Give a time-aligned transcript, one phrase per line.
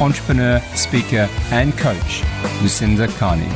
[0.00, 2.22] entrepreneur, speaker, and coach,
[2.62, 3.48] Lucinda Carney.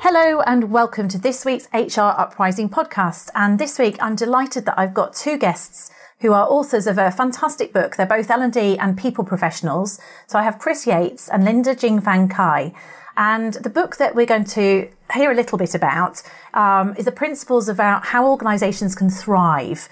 [0.00, 3.28] Hello and welcome to this week's HR Uprising podcast.
[3.34, 7.10] And this week I'm delighted that I've got two guests who are authors of a
[7.10, 7.96] fantastic book.
[7.96, 9.98] They're both L&D and people professionals.
[10.28, 12.72] So I have Chris Yates and Linda Jingfang Cai.
[13.16, 16.22] And the book that we're going to hear a little bit about
[16.54, 19.88] um, is the principles about how organizations can thrive.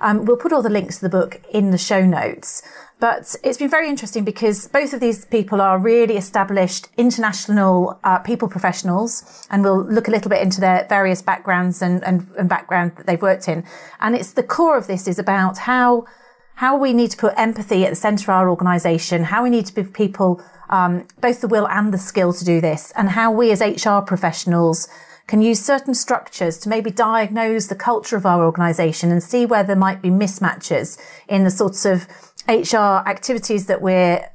[0.00, 2.62] Um, we'll put all the links to the book in the show notes.
[3.00, 8.18] But it's been very interesting because both of these people are really established international uh,
[8.18, 12.48] people professionals, and we'll look a little bit into their various backgrounds and, and, and
[12.48, 13.64] background that they've worked in.
[14.00, 16.06] And it's the core of this is about how
[16.54, 19.64] how we need to put empathy at the centre of our organisation, how we need
[19.64, 23.30] to give people um, both the will and the skill to do this, and how
[23.30, 24.88] we as HR professionals
[25.28, 29.62] can use certain structures to maybe diagnose the culture of our organisation and see where
[29.62, 30.98] there might be mismatches
[31.28, 32.08] in the sorts of
[32.48, 34.26] HR activities that we're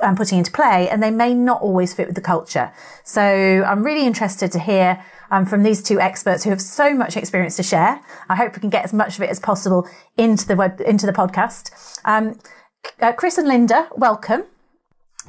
[0.00, 2.72] um, putting into play, and they may not always fit with the culture.
[3.04, 7.16] So I'm really interested to hear um, from these two experts who have so much
[7.16, 8.00] experience to share.
[8.28, 11.06] I hope we can get as much of it as possible into the web into
[11.06, 11.70] the podcast.
[12.04, 12.38] Um,
[13.00, 14.44] uh, Chris and Linda, welcome.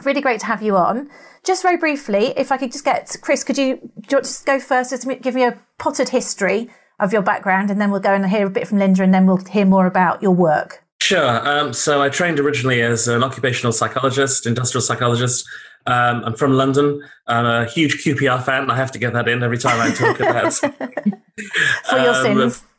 [0.04, 1.10] Really great to have you on.
[1.44, 4.60] Just very briefly, if I could just get Chris, could you, do you just go
[4.60, 4.90] first?
[4.92, 8.48] Just give me a potted history of your background, and then we'll go and hear
[8.48, 10.84] a bit from Linda, and then we'll hear more about your work.
[11.02, 11.48] Sure.
[11.48, 15.48] Um, so I trained originally as an occupational psychologist, industrial psychologist.
[15.86, 17.02] Um, I'm from London.
[17.28, 18.70] I'm a huge QPR fan.
[18.70, 20.54] I have to get that in every time I talk about
[21.90, 22.64] for your um, sins.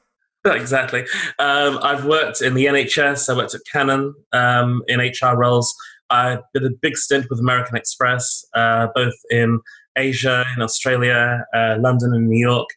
[0.44, 1.04] Exactly.
[1.38, 3.28] Um, I've worked in the NHS.
[3.28, 5.74] I worked at Canon um, in HR roles.
[6.10, 9.60] I did a big stint with American Express, uh, both in
[9.96, 12.68] Asia, in Australia, uh, London, and New York.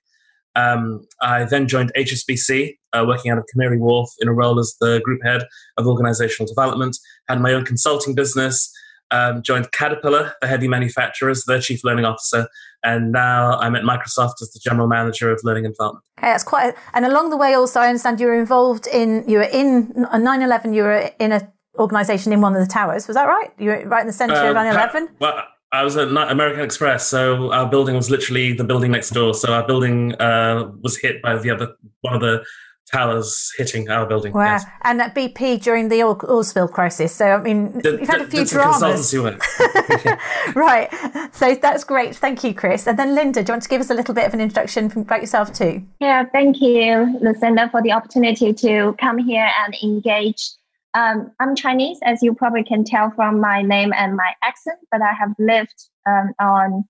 [0.55, 4.75] Um, I then joined HSBC, uh, working out of Canary Wharf in a role as
[4.81, 5.43] the group head
[5.77, 6.97] of organizational development.
[7.29, 8.71] Had my own consulting business.
[9.13, 12.47] Um, joined Caterpillar, the heavy manufacturers, their chief learning officer,
[12.81, 16.05] and now I'm at Microsoft as the general manager of learning and development.
[16.17, 16.69] Okay, that's quite.
[16.69, 19.27] A, and along the way, also, I understand you were involved in.
[19.27, 20.73] You were in a 9/11.
[20.73, 23.07] You were in a organisation in one of the towers.
[23.07, 23.51] Was that right?
[23.57, 25.07] You were right in the centre uh, of 9/11.
[25.19, 25.43] Well,
[25.73, 29.33] I was at American Express, so our building was literally the building next door.
[29.33, 32.43] So our building uh, was hit by the other one of the
[32.91, 34.33] towers hitting our building.
[34.33, 34.43] Wow!
[34.43, 34.65] Yes.
[34.81, 37.15] And at BP during the oil, oil spill crisis.
[37.15, 39.15] So I mean, the, you've had a few dramas.
[40.55, 40.89] right.
[41.31, 42.17] So that's great.
[42.17, 42.85] Thank you, Chris.
[42.85, 44.91] And then Linda, do you want to give us a little bit of an introduction
[44.91, 45.83] about yourself too?
[46.01, 46.25] Yeah.
[46.33, 50.51] Thank you, Lucinda, for the opportunity to come here and engage
[50.93, 55.01] um, I'm Chinese, as you probably can tell from my name and my accent, but
[55.01, 56.83] I have lived um, on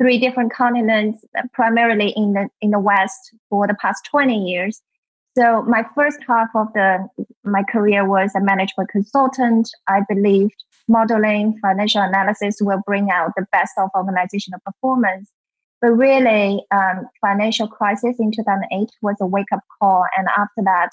[0.00, 4.80] three different continents, primarily in the in the West, for the past 20 years.
[5.36, 7.08] So my first half of the
[7.44, 9.68] my career was a management consultant.
[9.88, 15.30] I believed modeling, financial analysis will bring out the best of organizational performance.
[15.80, 20.90] But really, um, financial crisis in 2008 was a wake up call, and after that,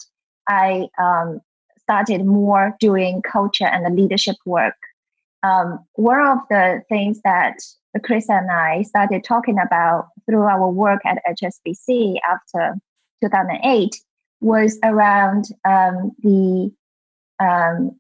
[0.47, 1.41] I um,
[1.89, 4.75] started more doing culture and leadership work.
[5.41, 7.55] Um, one of the things that
[8.03, 12.75] Chris and I started talking about through our work at HSBC after
[13.23, 13.95] 2008
[14.39, 16.71] was around um, the
[17.39, 17.99] um,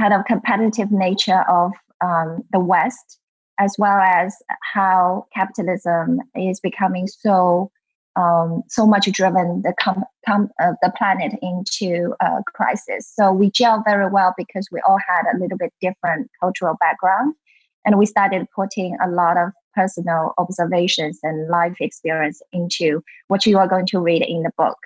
[0.00, 3.18] kind of competitive nature of um, the West,
[3.58, 4.36] as well as
[4.74, 7.72] how capitalism is becoming so
[8.16, 13.10] um, so much driven the com- com- uh, the planet into a crisis.
[13.14, 17.34] So we gel very well because we all had a little bit different cultural background,
[17.84, 23.58] and we started putting a lot of personal observations and life experience into what you
[23.58, 24.78] are going to read in the book.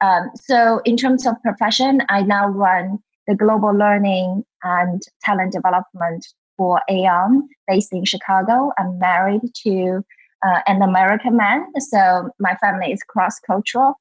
[0.00, 6.26] Um, so in terms of profession, I now run the global learning and talent development
[6.56, 8.72] for Aon based in Chicago.
[8.78, 10.04] I'm married to
[10.44, 11.66] uh, an American man.
[11.78, 13.94] So my family is cross cultural.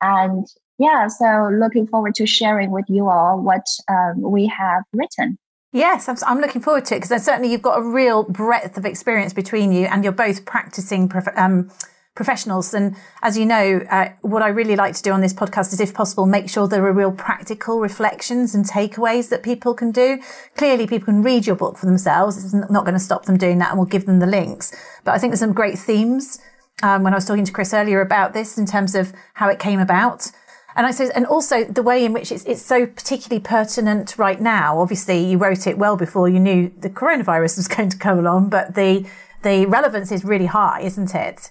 [0.00, 0.46] And
[0.78, 5.38] yeah, so looking forward to sharing with you all what um, we have written.
[5.72, 8.84] Yes, I'm, I'm looking forward to it because certainly you've got a real breadth of
[8.84, 11.70] experience between you and you're both practicing um,
[12.14, 12.74] professionals.
[12.74, 15.80] And as you know, uh, what I really like to do on this podcast is,
[15.80, 20.20] if possible, make sure there are real practical reflections and takeaways that people can do.
[20.56, 22.42] Clearly, people can read your book for themselves.
[22.42, 24.74] It's not going to stop them doing that, and we'll give them the links.
[25.04, 26.40] But I think there's some great themes.
[26.82, 29.60] Um, when I was talking to Chris earlier about this in terms of how it
[29.60, 30.32] came about.
[30.74, 34.40] And I suppose, and also the way in which it's, it's so particularly pertinent right
[34.40, 34.80] now.
[34.80, 38.48] Obviously, you wrote it well before you knew the coronavirus was going to come along,
[38.48, 39.06] but the
[39.42, 41.50] the relevance is really high, isn't it?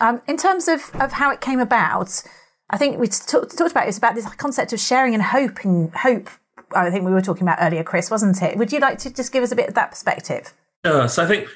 [0.00, 2.22] Um, in terms of, of how it came about,
[2.70, 5.90] I think we t- talked about it, it's about this concept of sharing and hoping.
[5.90, 6.28] Hope.
[6.74, 8.56] I think we were talking about earlier, Chris, wasn't it?
[8.56, 10.52] Would you like to just give us a bit of that perspective?
[10.84, 11.48] So I think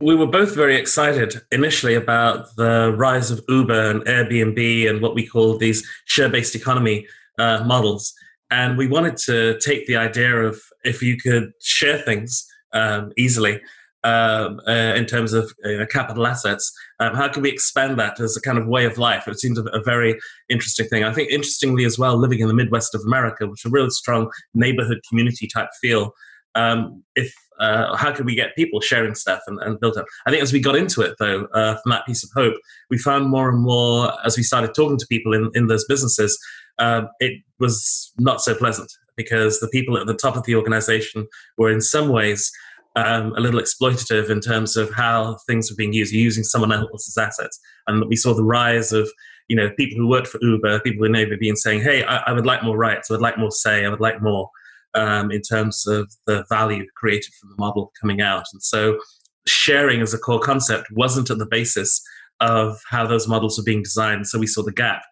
[0.00, 5.14] we were both very excited initially about the rise of Uber and Airbnb and what
[5.14, 7.06] we call these share-based economy
[7.38, 8.12] uh, models.
[8.50, 13.60] And we wanted to take the idea of if you could share things um, easily
[14.04, 15.52] um, uh, in terms of
[15.90, 19.28] capital assets, um, how can we expand that as a kind of way of life?
[19.28, 20.18] It seems a, a, very
[20.48, 21.04] interesting thing.
[21.04, 24.30] I think interestingly as well, living in the Midwest of America, which a really strong
[24.54, 26.14] neighborhood community type feel.
[26.54, 30.06] Um, if uh, how can we get people sharing stuff and, and, build up?
[30.26, 32.54] I think as we got into it, though, uh, from that piece of hope,
[32.88, 36.38] we found more and more as we started talking to people in, in those businesses,
[36.78, 41.28] uh, it was not so pleasant because the people at the top of the organization
[41.58, 42.50] were in some ways
[42.96, 47.16] um, a little exploitative in terms of how things were being used, using someone else's
[47.16, 47.58] assets.
[47.86, 49.10] And we saw the rise of
[49.48, 52.46] you know people who worked for Uber, people in being saying, "Hey, I, I would
[52.46, 53.10] like more rights.
[53.10, 53.84] I would like more say.
[53.84, 54.50] I would like more."
[54.94, 58.44] um, in terms of the value created from the model coming out.
[58.52, 58.98] And so
[59.46, 62.02] sharing as a core concept wasn't at the basis
[62.40, 64.26] of how those models were being designed.
[64.26, 65.02] So we saw the gap.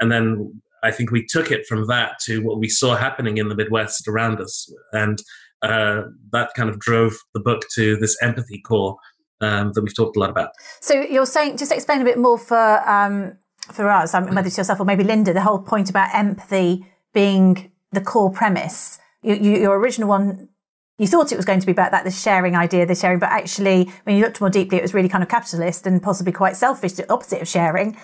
[0.00, 3.48] And then I think we took it from that to what we saw happening in
[3.48, 4.70] the Midwest around us.
[4.92, 5.18] And
[5.64, 6.02] uh,
[6.32, 8.96] that kind of drove the book to this empathy core
[9.40, 10.50] um, that we've talked a lot about.
[10.80, 13.38] So you're saying, just explain a bit more for um,
[13.72, 17.72] for us, mean, whether it's yourself or maybe Linda, the whole point about empathy being
[17.92, 20.48] the core premise you, you, your original one
[20.98, 23.30] you thought it was going to be about that, the sharing idea, the sharing, but
[23.30, 26.56] actually, when you looked more deeply, it was really kind of capitalist and possibly quite
[26.56, 27.96] selfish, the opposite of sharing.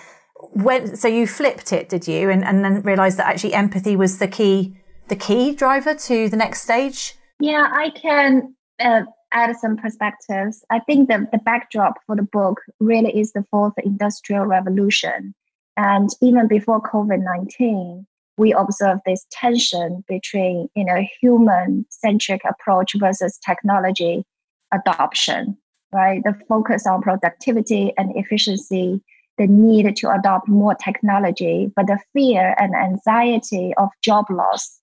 [0.51, 2.29] When, so you flipped it, did you?
[2.29, 4.75] And, and then realized that actually empathy was the key,
[5.07, 7.15] the key driver to the next stage?
[7.41, 9.03] Yeah, I can uh,
[9.33, 10.63] add some perspectives.
[10.69, 15.33] I think the, the backdrop for the book really is the fourth industrial revolution.
[15.75, 18.05] And even before COVID 19,
[18.37, 24.25] we observe this tension between you know human centric approach versus technology
[24.73, 25.55] adoption
[25.93, 29.01] right the focus on productivity and efficiency
[29.37, 34.80] the need to adopt more technology but the fear and anxiety of job loss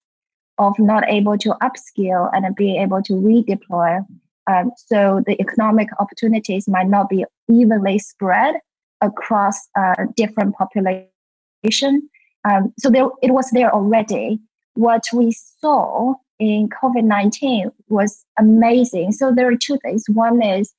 [0.59, 4.05] of not able to upskill and be able to redeploy
[4.51, 8.57] um, so the economic opportunities might not be evenly spread
[9.01, 12.09] across uh, different population
[12.49, 14.41] um, so there, it was there already.
[14.75, 19.13] What we saw in COVID 19 was amazing.
[19.13, 20.05] So there are two things.
[20.09, 20.73] One is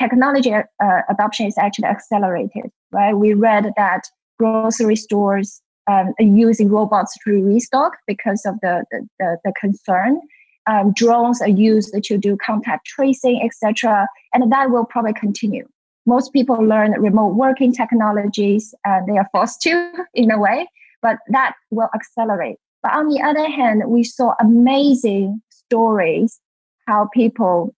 [0.00, 0.64] technology uh,
[1.08, 3.14] adoption is actually accelerated, right?
[3.14, 4.02] We read that
[4.38, 5.60] grocery stores
[5.90, 10.20] um, using robots to restock because of the, the, the, the concern.
[10.66, 15.66] Um, drones are used to do contact tracing, etc., and that will probably continue.
[16.06, 20.66] Most people learn remote working technologies, and they are forced to, in a way
[21.02, 22.56] but that will accelerate.
[22.82, 26.40] But on the other hand, we saw amazing stories
[26.86, 27.74] how people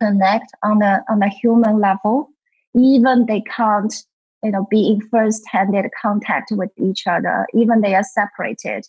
[0.00, 2.30] connect on a on a human level,
[2.74, 3.94] even they can't
[4.42, 8.86] you know be in first-handed contact with each other, even they are separated.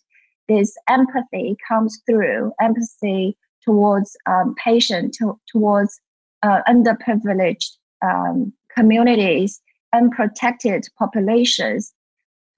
[0.47, 5.99] This empathy comes through empathy towards um, patient, to, towards
[6.41, 7.69] uh, underprivileged
[8.01, 9.61] um, communities,
[9.93, 11.93] unprotected populations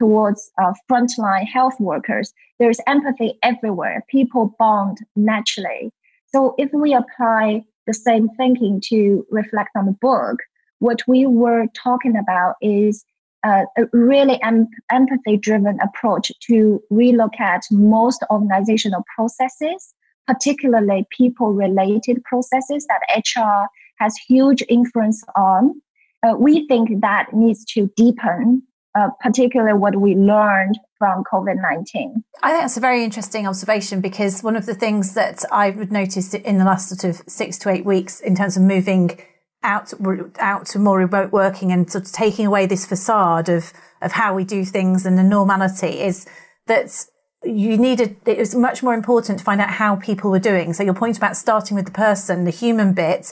[0.01, 4.03] towards uh, frontline health workers, there's empathy everywhere.
[4.09, 5.91] People bond naturally.
[6.33, 10.39] So if we apply the same thinking to reflect on the book,
[10.81, 13.05] what we were talking about is
[13.43, 19.93] uh, a really em- empathy driven approach to relook at most organizational processes,
[20.27, 23.67] particularly people related processes that HR
[23.99, 25.79] has huge influence on.
[26.23, 32.23] Uh, we think that needs to deepen uh, particularly what we learned from COVID 19.
[32.43, 36.33] I think that's a very interesting observation because one of the things that I've noticed
[36.33, 39.17] in the last sort of six to eight weeks in terms of moving
[39.63, 39.93] out
[40.39, 44.33] out to more remote working and sort of taking away this facade of of how
[44.33, 46.25] we do things and the normality is
[46.67, 47.05] that
[47.43, 50.73] you needed it was much more important to find out how people were doing.
[50.73, 53.31] So your point about starting with the person the human bit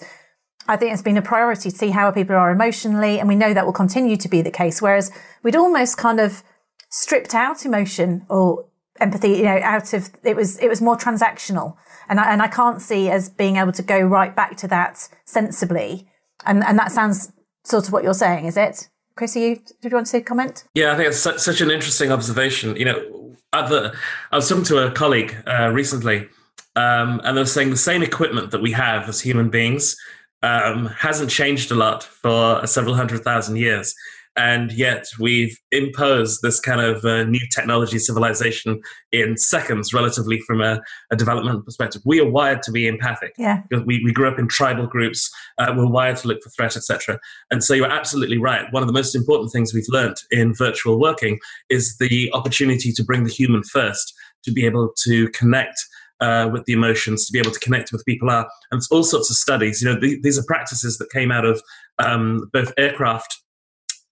[0.69, 3.55] I think it's been a priority to see how people are emotionally, and we know
[3.55, 4.83] that will continue to be the case.
[4.83, 6.43] Whereas we'd almost kind of
[6.89, 8.67] stripped out emotion or
[8.99, 11.75] empathy, you know, out of it was it was more transactional,
[12.07, 15.09] and I, and I can't see as being able to go right back to that
[15.25, 16.07] sensibly,
[16.45, 17.31] and and that sounds
[17.63, 18.89] sort of what you're saying, is it?
[19.15, 20.63] Chris, you, did you want to comment?
[20.73, 22.75] Yeah, I think it's such, such an interesting observation.
[22.77, 23.93] You know, the,
[24.31, 26.29] I was talking to a colleague uh, recently,
[26.77, 29.97] um, and they were saying the same equipment that we have as human beings
[30.41, 33.93] um, hasn't changed a lot for several hundred thousand years
[34.39, 38.81] and yet we've imposed this kind of uh, new technology civilization
[39.11, 40.81] in seconds relatively from a,
[41.11, 44.47] a, development perspective we are wired to be empathic yeah we, we grew up in
[44.47, 47.19] tribal groups uh, we're wired to look for threat etc
[47.51, 50.99] and so you're absolutely right one of the most important things we've learned in virtual
[50.99, 51.37] working
[51.69, 55.77] is the opportunity to bring the human first to be able to connect
[56.21, 58.45] uh, with the emotions, to be able to connect with people are.
[58.71, 59.81] And it's all sorts of studies.
[59.81, 61.61] You know, th- these are practices that came out of
[61.97, 63.39] um, both aircraft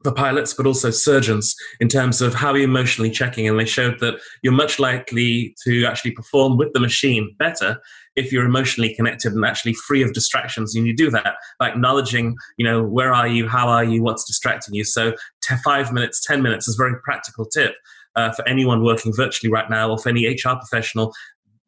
[0.07, 3.45] for pilots, but also surgeons in terms of how you're emotionally checking.
[3.45, 7.81] And they showed that you're much likely to actually perform with the machine better
[8.15, 10.75] if you're emotionally connected and actually free of distractions.
[10.75, 14.23] And you do that by acknowledging, you know, where are you, how are you, what's
[14.23, 14.85] distracting you.
[14.85, 15.11] So
[15.41, 17.75] t- five minutes, 10 minutes is a very practical tip.
[18.15, 21.13] Uh, for anyone working virtually right now, or for any HR professional,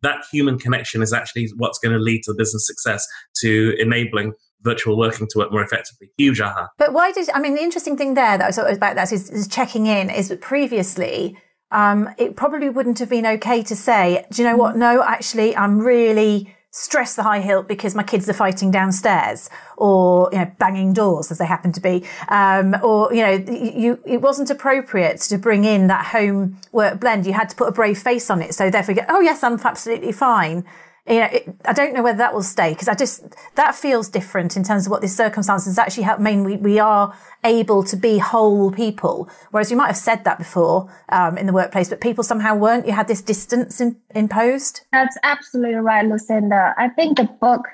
[0.01, 3.05] that human connection is actually what's going to lead to business success,
[3.41, 6.11] to enabling virtual working to work more effectively.
[6.17, 6.69] Huge aha.
[6.77, 9.29] But why did I mean the interesting thing there that I thought about that is,
[9.29, 11.37] is checking in is that previously
[11.71, 14.75] um, it probably wouldn't have been okay to say, do you know what?
[14.75, 20.29] No, actually, I'm really stressed the high hilt because my kids are fighting downstairs or
[20.31, 24.21] you know banging doors as they happen to be um, or you know you it
[24.21, 27.97] wasn't appropriate to bring in that home work blend you had to put a brave
[27.97, 30.63] face on it so therefore you go oh yes i'm absolutely fine
[31.09, 33.23] I don't know whether that will stay because I just
[33.55, 36.43] that feels different in terms of what the circumstances actually help mean.
[36.43, 40.93] We we are able to be whole people, whereas you might have said that before
[41.09, 42.85] um, in the workplace, but people somehow weren't.
[42.85, 44.81] You had this distance in, imposed.
[44.91, 46.75] That's absolutely right, Lucinda.
[46.77, 47.65] I think the book,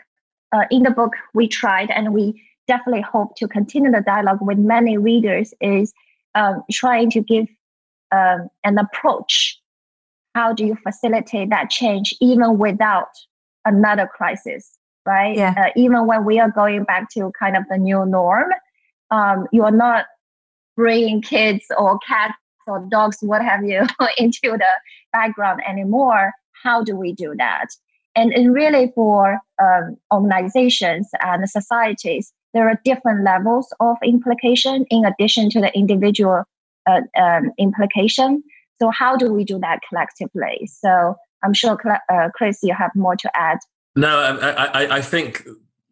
[0.54, 4.58] uh, in the book, we tried and we definitely hope to continue the dialogue with
[4.58, 5.94] many readers is
[6.36, 7.48] um, trying to give
[8.12, 9.60] um, an approach
[10.36, 13.10] how do you facilitate that change even without
[13.66, 14.78] another crisis
[15.08, 15.38] right?
[15.38, 15.54] Yeah.
[15.56, 18.52] Uh, even when we are going back to kind of the new norm
[19.12, 20.06] um, you are not
[20.76, 22.34] bringing kids or cats
[22.68, 23.86] or dogs what have you
[24.18, 24.74] into the
[25.14, 26.34] background anymore.
[26.64, 27.68] How do we do that?
[28.16, 35.04] And, and really for um, organizations and societies there are different levels of implication in
[35.06, 36.44] addition to the individual
[36.88, 38.42] uh, um, implication
[38.82, 40.70] so how do we do that collectively?
[40.72, 41.78] So I'm sure,
[42.12, 43.60] uh, Chris, you have more to add.
[43.96, 45.48] No, I, I, I think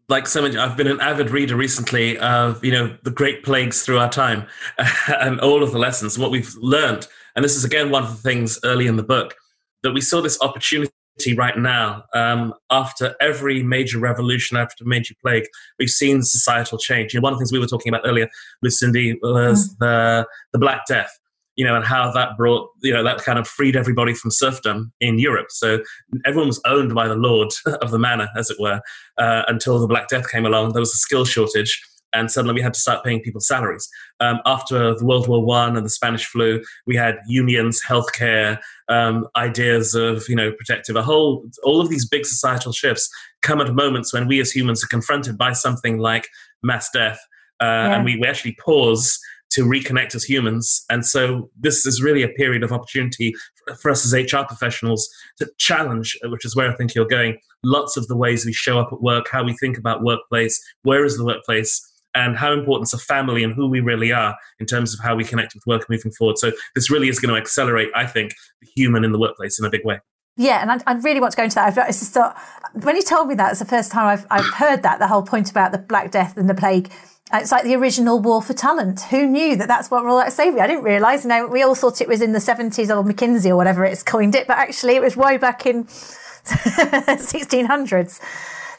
[0.09, 3.83] like so many, I've been an avid reader recently of you know the great plagues
[3.83, 4.47] through our time
[5.07, 7.07] and all of the lessons, what we've learned.
[7.35, 9.35] And this is again one of the things early in the book
[9.83, 10.91] that we saw this opportunity
[11.37, 12.03] right now.
[12.13, 15.45] Um, after every major revolution, after the major plague,
[15.79, 17.13] we've seen societal change.
[17.13, 18.29] You know, one of the things we were talking about earlier
[18.61, 19.77] with Cindy was mm.
[19.79, 21.17] the the Black Death
[21.55, 24.91] you know, and how that brought, you know, that kind of freed everybody from serfdom
[25.00, 25.48] in Europe.
[25.50, 25.79] So
[26.25, 28.81] everyone was owned by the lord of the manor, as it were,
[29.17, 30.74] uh, until the Black Death came along.
[30.74, 31.81] There was a skill shortage,
[32.13, 33.88] and suddenly we had to start paying people salaries.
[34.19, 39.27] Um, after the World War One and the Spanish flu, we had unions, healthcare, um,
[39.36, 40.95] ideas of you know protective.
[40.95, 43.10] A whole, all of these big societal shifts
[43.41, 46.27] come at moments when we as humans are confronted by something like
[46.63, 47.19] mass death,
[47.62, 47.95] uh, yeah.
[47.95, 49.19] and we, we actually pause
[49.53, 50.83] to reconnect as humans.
[50.89, 53.33] And so this is really a period of opportunity
[53.81, 55.07] for us as HR professionals
[55.38, 58.53] to challenge, uh, which is where I think you're going, lots of the ways we
[58.53, 61.81] show up at work, how we think about workplace, where is the workplace,
[62.15, 65.15] and how important is a family and who we really are in terms of how
[65.15, 66.38] we connect with work moving forward.
[66.38, 69.65] So this really is going to accelerate, I think, the human in the workplace in
[69.65, 70.00] a big way.
[70.36, 71.67] Yeah, and I, I, really want to go into that.
[71.67, 72.36] I've, it's just, thought
[72.81, 75.22] when you told me that, it's the first time I've, I've heard that, the whole
[75.22, 76.91] point about the Black Death and the plague
[77.33, 79.01] Uh, it's like the original War for Talent.
[79.09, 80.61] Who knew that that's what Royal Savoury?
[80.61, 81.25] I didn't realise.
[81.25, 84.35] Know, we all thought it was in the 70s or McKinsey or whatever it's coined
[84.35, 85.85] it, but actually it was way back in
[86.45, 88.19] 1600s.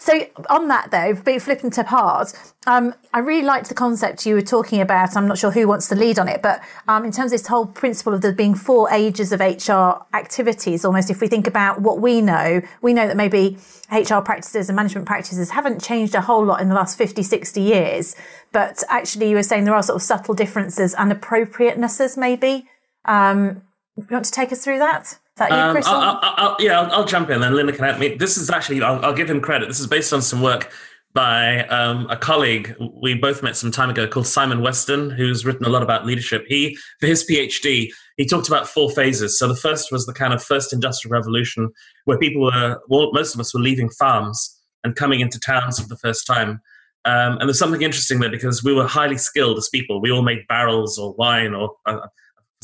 [0.04, 0.20] So
[0.50, 2.34] on that though, being flippant apart,
[2.66, 5.16] um, I really liked the concept you were talking about.
[5.16, 7.46] I'm not sure who wants to lead on it, but um, in terms of this
[7.46, 11.80] whole principle of there being four ages of HR activities, almost if we think about
[11.80, 13.56] what we know, we know that maybe
[13.90, 17.62] HR practices and management practices haven't changed a whole lot in the last 50, 60
[17.62, 18.14] years.
[18.52, 22.68] But actually, you were saying there are sort of subtle differences and appropriatenesses, maybe.
[23.06, 23.62] Um,
[23.96, 25.18] you want to take us through that?
[25.36, 28.14] That you, um, I'll, I'll, I'll, yeah, I'll, jump in and Linda can help me.
[28.14, 29.68] This is actually, I'll, give him credit.
[29.68, 30.72] This is based on some work
[31.12, 35.64] by um, a colleague we both met some time ago called Simon Weston, who's written
[35.64, 36.44] a lot about leadership.
[36.48, 39.38] He, for his PhD, he talked about four phases.
[39.38, 41.70] So the first was the kind of first industrial revolution
[42.04, 45.88] where people were, well, most of us were leaving farms and coming into towns for
[45.88, 46.60] the first time.
[47.04, 50.00] Um, and there's something interesting there because we were highly skilled as people.
[50.00, 52.06] We all made barrels or wine, or uh,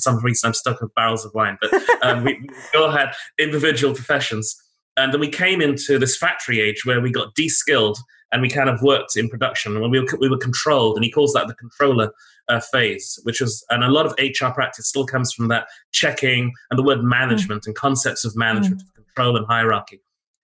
[0.01, 3.13] for some reason I'm stuck with barrels of wine, but um, we, we all had
[3.39, 4.57] individual professions.
[4.97, 7.99] And then we came into this factory age where we got de-skilled
[8.33, 11.11] and we kind of worked in production when we were, we were controlled and he
[11.11, 12.13] calls that the controller
[12.49, 16.53] uh, phase which was and a lot of hr practice still comes from that checking
[16.71, 17.67] and the word management mm.
[17.67, 19.05] and concepts of management mm.
[19.05, 20.01] control and hierarchy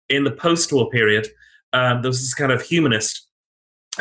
[0.09, 1.29] in the post-war period
[1.73, 3.26] um, there was this kind of humanist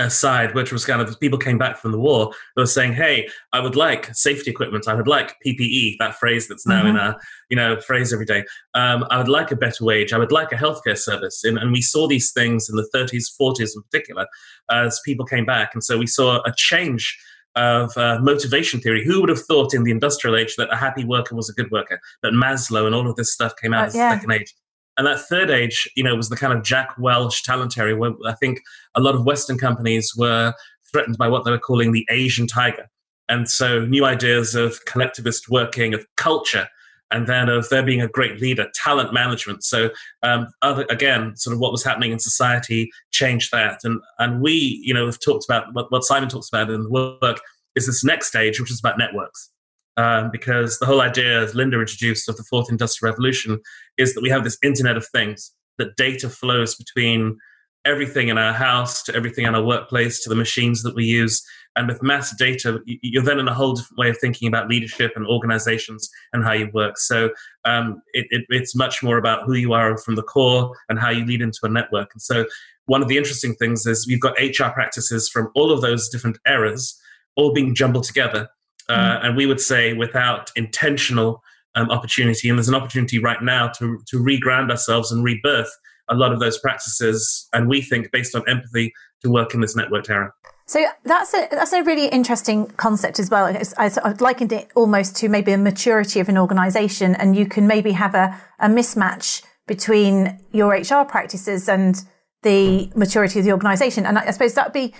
[0.09, 3.29] side, which was kind of people came back from the war, they were saying, "Hey,
[3.53, 4.87] I would like safety equipment.
[4.87, 6.89] I would like PPE, that phrase that's now mm-hmm.
[6.89, 7.17] in a
[7.49, 8.43] you know phrase every day.
[8.73, 10.13] Um, I would like a better wage.
[10.13, 13.25] I would like a healthcare service." And, and we saw these things in the 30s,
[13.39, 14.27] 40s in particular,
[14.69, 17.17] as people came back, and so we saw a change
[17.55, 19.05] of uh, motivation theory.
[19.05, 21.71] Who would have thought in the industrial age that a happy worker was a good
[21.71, 21.99] worker?
[22.21, 24.09] That Maslow and all of this stuff came out uh, as yeah.
[24.09, 24.53] the second age.
[24.97, 28.13] And that third age, you know, was the kind of Jack Welch talent area where
[28.25, 28.61] I think
[28.95, 30.53] a lot of Western companies were
[30.91, 32.89] threatened by what they were calling the Asian tiger.
[33.27, 36.67] And so new ideas of collectivist working, of culture,
[37.11, 39.63] and then of there being a great leader, talent management.
[39.63, 39.89] So
[40.23, 43.81] um, other, again, sort of what was happening in society changed that.
[43.83, 46.89] And and we, you know, have talked about what, what Simon talks about in the
[46.89, 47.41] work
[47.75, 49.51] is this next stage, which is about networks
[49.97, 53.59] um, because the whole idea, as Linda introduced, of the fourth industrial revolution
[53.97, 57.37] is that we have this Internet of Things, that data flows between
[57.85, 61.45] everything in our house to everything in our workplace to the machines that we use.
[61.75, 65.11] And with mass data, you're then in a whole different way of thinking about leadership
[65.15, 66.97] and organizations and how you work.
[66.97, 67.29] So
[67.63, 71.09] um, it, it, it's much more about who you are from the core and how
[71.09, 72.09] you lead into a network.
[72.13, 72.45] And so
[72.87, 76.37] one of the interesting things is we've got HR practices from all of those different
[76.47, 76.99] eras
[77.35, 78.47] all being jumbled together
[78.89, 79.25] uh, mm.
[79.25, 81.41] and we would say without intentional
[81.75, 85.71] um, opportunity, and there's an opportunity right now to to reground ourselves and rebirth
[86.09, 89.75] a lot of those practices, and we think based on empathy to work in this
[89.75, 90.31] networked era.
[90.67, 93.45] So that's a that's a really interesting concept as well.
[93.77, 97.67] I, I've likened it almost to maybe a maturity of an organisation, and you can
[97.67, 102.03] maybe have a, a mismatch between your HR practices and
[102.43, 104.05] the maturity of the organisation.
[104.05, 104.93] And I, I suppose that'd be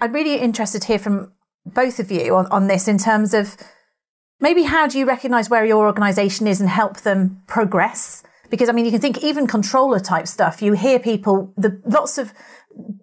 [0.00, 1.32] I'd really interested to hear from
[1.66, 3.56] both of you on, on this in terms of
[4.40, 8.22] maybe how do you recognize where your organization is and help them progress?
[8.50, 10.60] Because I mean, you can think even controller type stuff.
[10.60, 12.32] You hear people, the lots of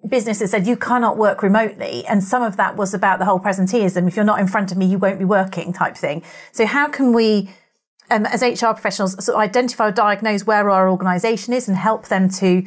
[0.07, 2.05] businesses said you cannot work remotely.
[2.05, 4.07] And some of that was about the whole presenteeism.
[4.07, 6.23] If you're not in front of me, you won't be working type thing.
[6.51, 7.49] So how can we,
[8.11, 12.07] um, as HR professionals, sort of identify or diagnose where our organization is and help
[12.07, 12.63] them to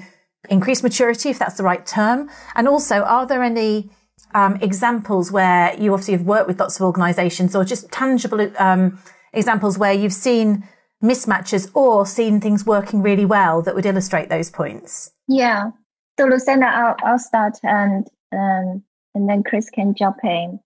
[0.48, 2.30] increase maturity, if that's the right term?
[2.54, 3.90] And also, are there any
[4.34, 8.98] um, examples where you obviously have worked with lots of organizations or just tangible um,
[9.32, 10.66] examples where you've seen
[11.02, 15.12] mismatches or seen things working really well that would illustrate those points?
[15.28, 15.70] Yeah.
[16.18, 18.82] So, Lucinda, I'll, I'll start and, um,
[19.14, 20.60] and then Chris can jump in.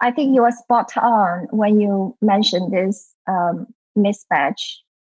[0.00, 3.66] I think you were spot on when you mentioned this um,
[3.96, 4.60] mismatch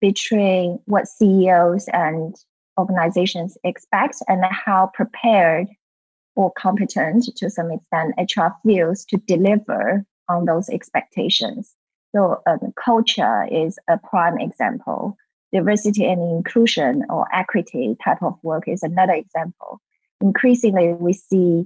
[0.02, 2.36] between what CEOs and
[2.78, 5.68] organizations expect and how prepared
[6.36, 11.76] or competent to some extent HR feels to deliver on those expectations.
[12.16, 15.18] So um, culture is a prime example.
[15.52, 19.82] Diversity and inclusion or equity type of work is another example.
[20.22, 21.66] Increasingly, we see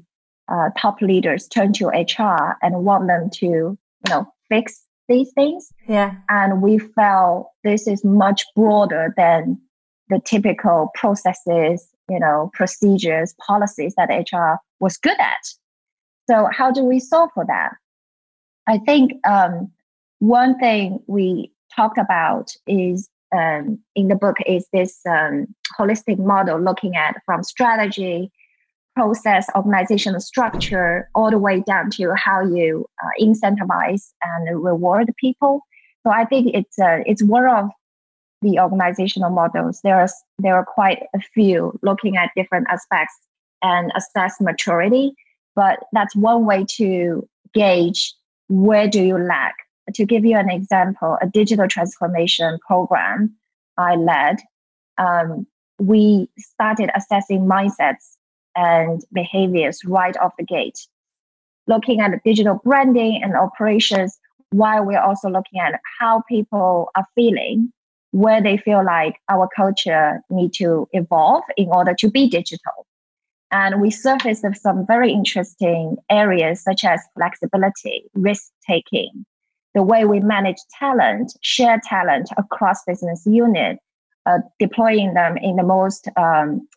[0.49, 3.77] uh, top leaders turn to HR and want them to, you
[4.09, 5.71] know, fix these things.
[5.87, 6.15] Yeah.
[6.29, 9.61] And we felt this is much broader than
[10.09, 15.45] the typical processes you know, procedures, policies that HR was good at.
[16.29, 17.71] So how do we solve for that?
[18.67, 19.71] I think um,
[20.19, 26.59] one thing we talked about is um, in the book is this um, holistic model
[26.59, 28.31] looking at from strategy,
[28.95, 35.61] process, organizational structure, all the way down to how you uh, incentivize and reward people.
[36.05, 37.69] So I think it's uh, it's one of
[38.41, 43.15] the organizational models, there are, there are quite a few looking at different aspects
[43.61, 45.13] and assess maturity.
[45.55, 48.13] But that's one way to gauge
[48.47, 49.55] where do you lack.
[49.93, 53.35] To give you an example, a digital transformation program
[53.77, 54.37] I led,
[54.97, 55.47] um,
[55.79, 58.17] we started assessing mindsets
[58.55, 60.79] and behaviors right off the gate,
[61.67, 64.19] looking at digital branding and operations
[64.49, 67.71] while we're also looking at how people are feeling
[68.11, 72.85] where they feel like our culture need to evolve in order to be digital.
[73.51, 79.25] And we surfaced some very interesting areas such as flexibility, risk taking,
[79.73, 83.77] the way we manage talent, share talent across business unit,
[84.25, 86.67] uh, deploying them in the most um,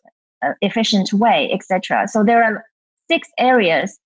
[0.41, 2.07] uh, efficient way, etc.
[2.07, 2.63] So there are
[3.09, 3.99] six areas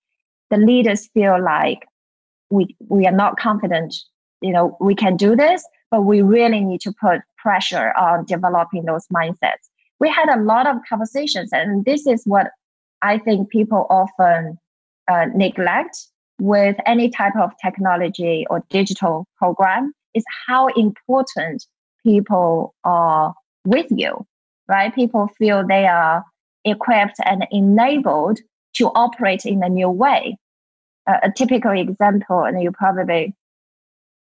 [0.50, 1.86] the leaders feel like
[2.50, 3.94] we we are not confident.
[4.40, 8.84] You know, we can do this, but we really need to put pressure on developing
[8.84, 9.68] those mindsets.
[10.00, 12.50] We had a lot of conversations, and this is what
[13.02, 14.58] I think people often
[15.08, 15.96] uh, neglect
[16.38, 21.64] with any type of technology or digital program is how important
[22.02, 24.26] people are with you,
[24.68, 24.94] right?
[24.94, 26.24] People feel they are
[26.64, 28.40] equipped and enabled
[28.74, 30.36] to operate in a new way.
[31.06, 33.34] Uh, a typical example, and you probably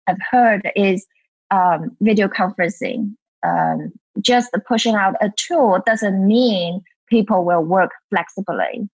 [0.06, 1.06] have heard, is
[1.52, 3.14] um, video conferencing.
[3.46, 8.88] Um, just pushing out a tool doesn't mean people will work flexibly.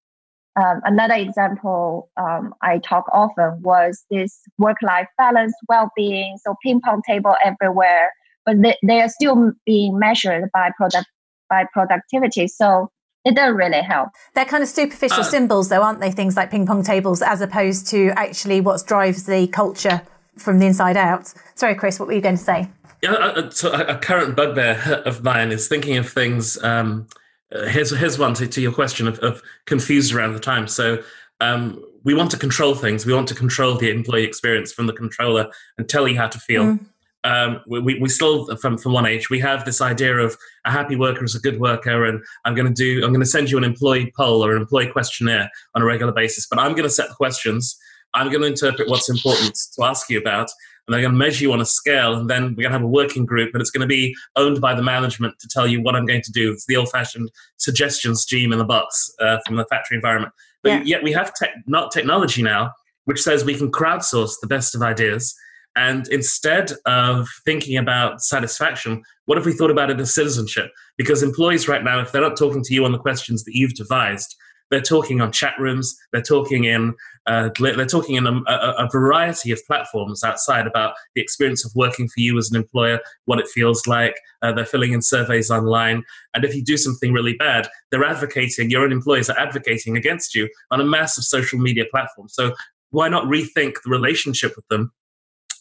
[0.57, 6.37] Um, another example um, I talk often was this work-life balance, well-being.
[6.45, 8.13] So ping pong table everywhere,
[8.45, 11.07] but they, they are still being measured by product
[11.49, 12.49] by productivity.
[12.49, 12.91] So
[13.25, 14.09] it doesn't really help.
[14.35, 16.11] They're kind of superficial uh, symbols, though, aren't they?
[16.11, 20.03] Things like ping pong tables, as opposed to actually what drives the culture
[20.39, 21.33] from the inside out.
[21.55, 22.69] Sorry, Chris, what were you going to say?
[23.03, 26.63] Yeah, so a, current bugbear of mine is thinking of things.
[26.65, 27.07] Um,
[27.55, 30.67] uh, here's here's one to, to your question of, of, confused around the time.
[30.67, 31.03] So
[31.41, 33.07] um, we want to control things.
[33.07, 35.49] We want to control the employee experience from the controller
[35.79, 36.65] and tell you how to feel.
[36.65, 36.87] Mm.
[37.25, 40.95] Um, we, we still from from one age we have this idea of a happy
[40.97, 43.59] worker is a good worker, and I'm going to do I'm going to send you
[43.59, 46.47] an employee poll or an employee questionnaire on a regular basis.
[46.49, 47.79] But I'm going to set the questions.
[48.19, 50.51] I'm going to interpret what's important to ask you about,
[50.87, 52.83] and I'm going to measure you on a scale, and then we're going to have
[52.83, 55.83] a working group, and it's going to be owned by the management to tell you
[55.83, 56.53] what I'm going to do.
[56.53, 60.33] It's the old-fashioned suggestion scheme in the box uh, from the factory environment.
[60.63, 60.83] But yeah.
[60.83, 61.33] yet we have
[61.67, 62.73] not technology now,
[63.05, 65.35] which says we can crowdsource the best of ideas.
[65.77, 70.73] And instead of thinking about satisfaction, what if we thought about it as citizenship?
[70.97, 73.75] Because employees right now, if they're not talking to you on the questions that you've
[73.75, 74.35] devised,
[74.71, 75.97] they're talking on chat rooms.
[76.13, 76.95] They're talking in
[77.27, 82.09] uh, they're talking in a, a, variety of platforms outside about the experience of working
[82.09, 84.15] for you as an employer, what it feels like.
[84.41, 86.03] Uh, they're filling in surveys online,
[86.33, 88.71] and if you do something really bad, they're advocating.
[88.71, 92.29] Your own employees are advocating against you on a massive social media platform.
[92.29, 92.55] So
[92.91, 94.91] why not rethink the relationship with them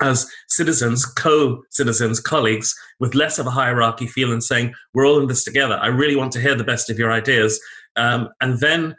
[0.01, 5.19] as citizens, co citizens, colleagues, with less of a hierarchy feel and saying, we're all
[5.19, 5.79] in this together.
[5.81, 7.59] I really want to hear the best of your ideas.
[7.95, 8.95] Um, and then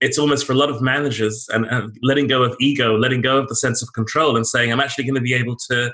[0.00, 3.38] it's almost for a lot of managers and, and, letting go of ego, letting go
[3.38, 5.92] of the sense of control, and saying, I'm actually going to be able to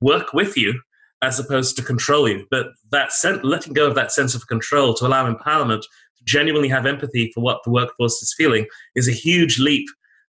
[0.00, 0.80] work with you
[1.22, 2.46] as opposed to control you.
[2.50, 6.68] But that sen- letting go of that sense of control to allow empowerment to genuinely
[6.68, 9.86] have empathy for what the workforce is feeling is a huge leap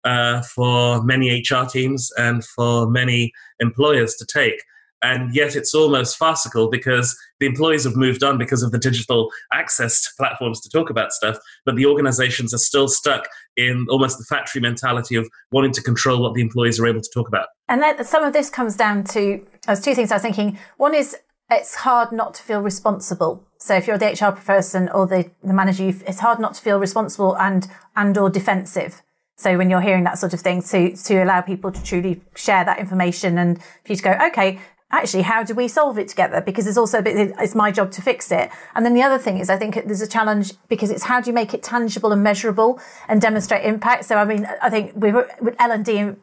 [0.04, 4.62] uh, for many HR teams and for many employers to take.
[5.02, 9.30] And yet it's almost farcical because the employees have moved on because of the digital
[9.52, 11.36] access to platforms to talk about stuff
[11.66, 16.22] but the organizations are still stuck in almost the factory mentality of wanting to control
[16.22, 17.48] what the employees are able to talk about.
[17.68, 20.58] And that, some of this comes down to there's two things i was thinking.
[20.78, 21.16] One is
[21.50, 23.44] it's hard not to feel responsible.
[23.58, 26.78] So if you're the hr person or the, the manager it's hard not to feel
[26.78, 29.02] responsible and and or defensive
[29.36, 32.64] so when you're hearing that sort of thing, to to allow people to truly share
[32.64, 34.60] that information and for you to go, okay,
[34.94, 36.40] actually, how do we solve it together?
[36.40, 38.50] Because it's also a bit, it's my job to fix it.
[38.74, 41.30] And then the other thing is, I think there's a challenge because it's how do
[41.30, 44.04] you make it tangible and measurable and demonstrate impact?
[44.04, 46.14] So, I mean, I think with, with L&D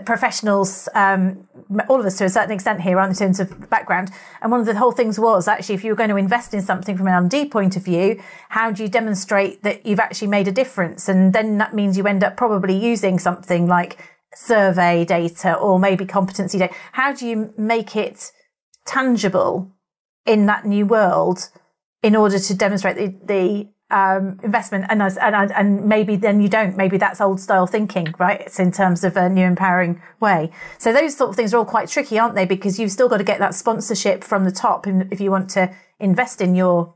[0.00, 1.46] professionals, um,
[1.88, 4.10] all of us to a certain extent here aren't in terms of background.
[4.40, 6.62] And one of the whole things was actually, if you were going to invest in
[6.62, 10.48] something from an L&D point of view, how do you demonstrate that you've actually made
[10.48, 11.08] a difference?
[11.08, 13.98] And then that means you end up probably using something like
[14.34, 16.74] survey data or maybe competency data?
[16.92, 18.32] How do you make it
[18.86, 19.70] tangible
[20.26, 21.50] in that new world
[22.02, 26.76] in order to demonstrate the, the um, investment and, and and maybe then you don't
[26.76, 30.92] maybe that's old style thinking right it's in terms of a new empowering way so
[30.92, 33.24] those sort of things are all quite tricky aren't they because you've still got to
[33.24, 36.94] get that sponsorship from the top if you want to invest in your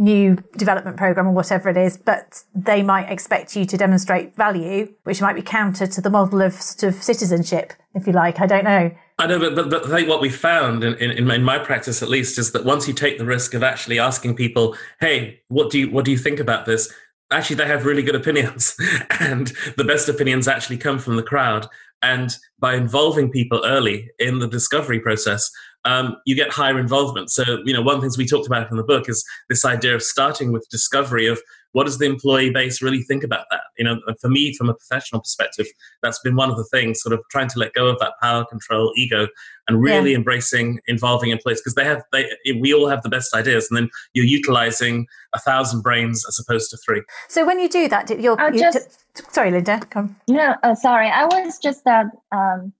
[0.00, 4.92] new development program or whatever it is, but they might expect you to demonstrate value,
[5.04, 8.40] which might be counter to the model of sort of citizenship, if you like.
[8.40, 8.90] I don't know.
[9.20, 12.02] I know, but, but, but I think what we found in, in, in my practice,
[12.02, 15.70] at least, is that once you take the risk of actually asking people, "Hey, what
[15.70, 16.90] do you what do you think about this?"
[17.30, 18.74] Actually, they have really good opinions,
[19.20, 21.66] and the best opinions actually come from the crowd.
[22.00, 25.50] And by involving people early in the discovery process,
[25.84, 27.30] um, you get higher involvement.
[27.30, 29.66] So, you know, one of the things we talked about in the book is this
[29.66, 33.60] idea of starting with discovery of what does the employee base really think about that?
[33.78, 35.66] You know, for me, from a professional perspective,
[36.02, 38.44] that's been one of the things, sort of trying to let go of that power,
[38.44, 39.28] control, ego,
[39.68, 40.16] and really yeah.
[40.16, 42.28] embracing involving employees because they have they
[42.60, 46.70] we all have the best ideas, and then you're utilizing a thousand brains as opposed
[46.70, 47.02] to three.
[47.28, 50.16] So when you do that, you're, you just, t- sorry, Linda, come.
[50.28, 52.72] No, uh, sorry, I was just uh, um,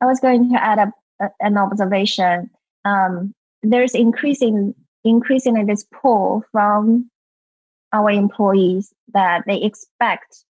[0.00, 2.50] I was going to add a, a, an observation.
[2.84, 7.10] Um, there's increasing increasingly this pull from
[7.92, 10.44] our employees that they expect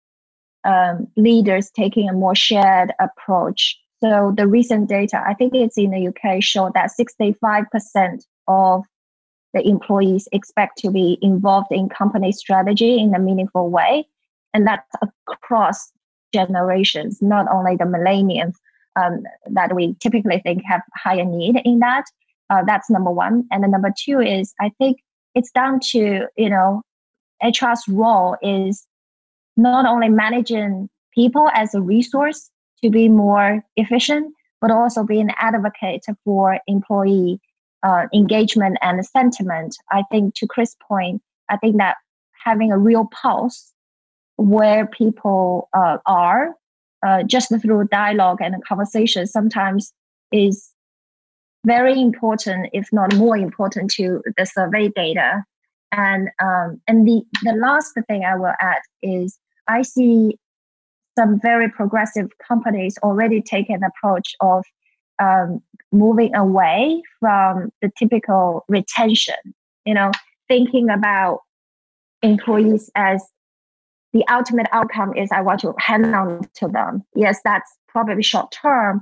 [0.63, 3.77] um, leaders taking a more shared approach.
[4.01, 8.83] So the recent data, I think it's in the UK, showed that 65% of
[9.53, 14.07] the employees expect to be involved in company strategy in a meaningful way.
[14.53, 14.89] And that's
[15.27, 15.91] across
[16.33, 18.55] generations, not only the millennials
[18.95, 22.05] um, that we typically think have higher need in that.
[22.49, 23.47] Uh, that's number one.
[23.51, 24.99] And the number two is I think
[25.35, 26.83] it's down to, you know,
[27.43, 28.85] HR's role is
[29.57, 32.49] not only managing people as a resource
[32.83, 37.39] to be more efficient, but also be an advocate for employee
[37.83, 39.75] uh, engagement and sentiment.
[39.91, 41.97] I think to Chris' point, I think that
[42.43, 43.73] having a real pulse
[44.37, 46.55] where people uh, are
[47.05, 49.93] uh, just through dialogue and conversation sometimes
[50.31, 50.71] is
[51.65, 55.43] very important, if not more important, to the survey data.
[55.95, 60.39] And um, and the the last thing I will add is I see
[61.17, 64.65] some very progressive companies already take an approach of
[65.21, 69.35] um, moving away from the typical retention.
[69.85, 70.11] You know,
[70.47, 71.41] thinking about
[72.23, 73.23] employees as
[74.13, 77.03] the ultimate outcome is I want to hang on to them.
[77.15, 79.01] Yes, that's probably short term,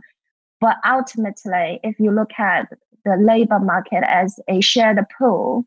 [0.60, 2.67] but ultimately, if you look at
[3.06, 5.65] the labor market as a shared pool,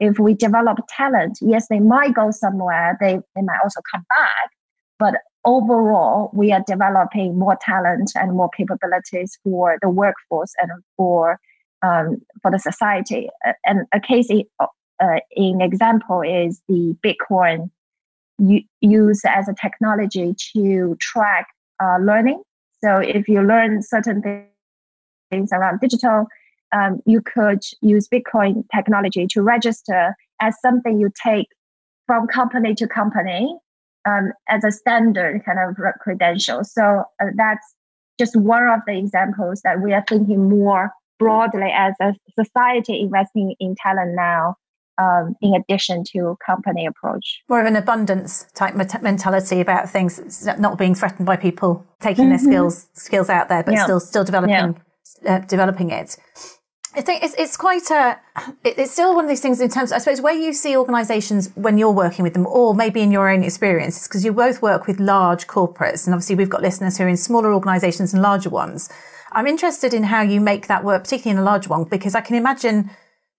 [0.00, 4.50] if we develop talent, yes, they might go somewhere, they, they might also come back.
[4.98, 11.38] But overall, we are developing more talent and more capabilities for the workforce and for
[11.82, 13.28] um, for the society.
[13.66, 14.66] And a case in, uh,
[15.32, 17.70] in example is the Bitcoin
[18.80, 21.46] used as a technology to track
[21.82, 22.42] uh, learning
[22.84, 24.20] so if you learn certain
[25.30, 26.26] things around digital,
[26.74, 31.46] um, you could use Bitcoin technology to register as something you take
[32.06, 33.56] from company to company
[34.06, 36.64] um, as a standard kind of credential.
[36.64, 37.74] So uh, that's
[38.18, 43.54] just one of the examples that we are thinking more broadly as a society investing
[43.60, 44.56] in talent now
[44.98, 47.42] um, in addition to company approach.
[47.48, 52.30] More of an abundance type mentality about things, not being threatened by people taking mm-hmm.
[52.30, 53.84] their skills skills out there, but yeah.
[53.84, 54.80] still still developing
[55.22, 55.36] yeah.
[55.36, 56.16] uh, developing it.
[56.96, 58.20] I think it's, it's quite a,
[58.62, 61.76] it's still one of these things in terms, I suppose, where you see organisations when
[61.76, 65.00] you're working with them, or maybe in your own experience, because you both work with
[65.00, 68.88] large corporates, and obviously we've got listeners who are in smaller organisations and larger ones.
[69.32, 72.20] I'm interested in how you make that work, particularly in a large one, because I
[72.20, 72.90] can imagine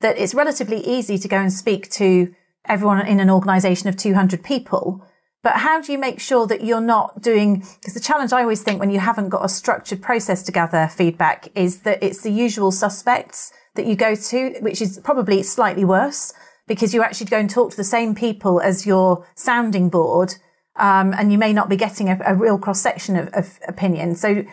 [0.01, 2.33] that it's relatively easy to go and speak to
[2.65, 5.01] everyone in an organization of 200 people.
[5.45, 8.63] But how do you make sure that you're not doing, because the challenge I always
[8.63, 12.31] think when you haven't got a structured process to gather feedback is that it's the
[12.31, 16.33] usual suspects that you go to, which is probably slightly worse
[16.65, 20.33] because you actually go and talk to the same people as your sounding board.
[20.77, 24.15] Um, and you may not be getting a, a real cross section of, of opinion.
[24.15, 24.45] So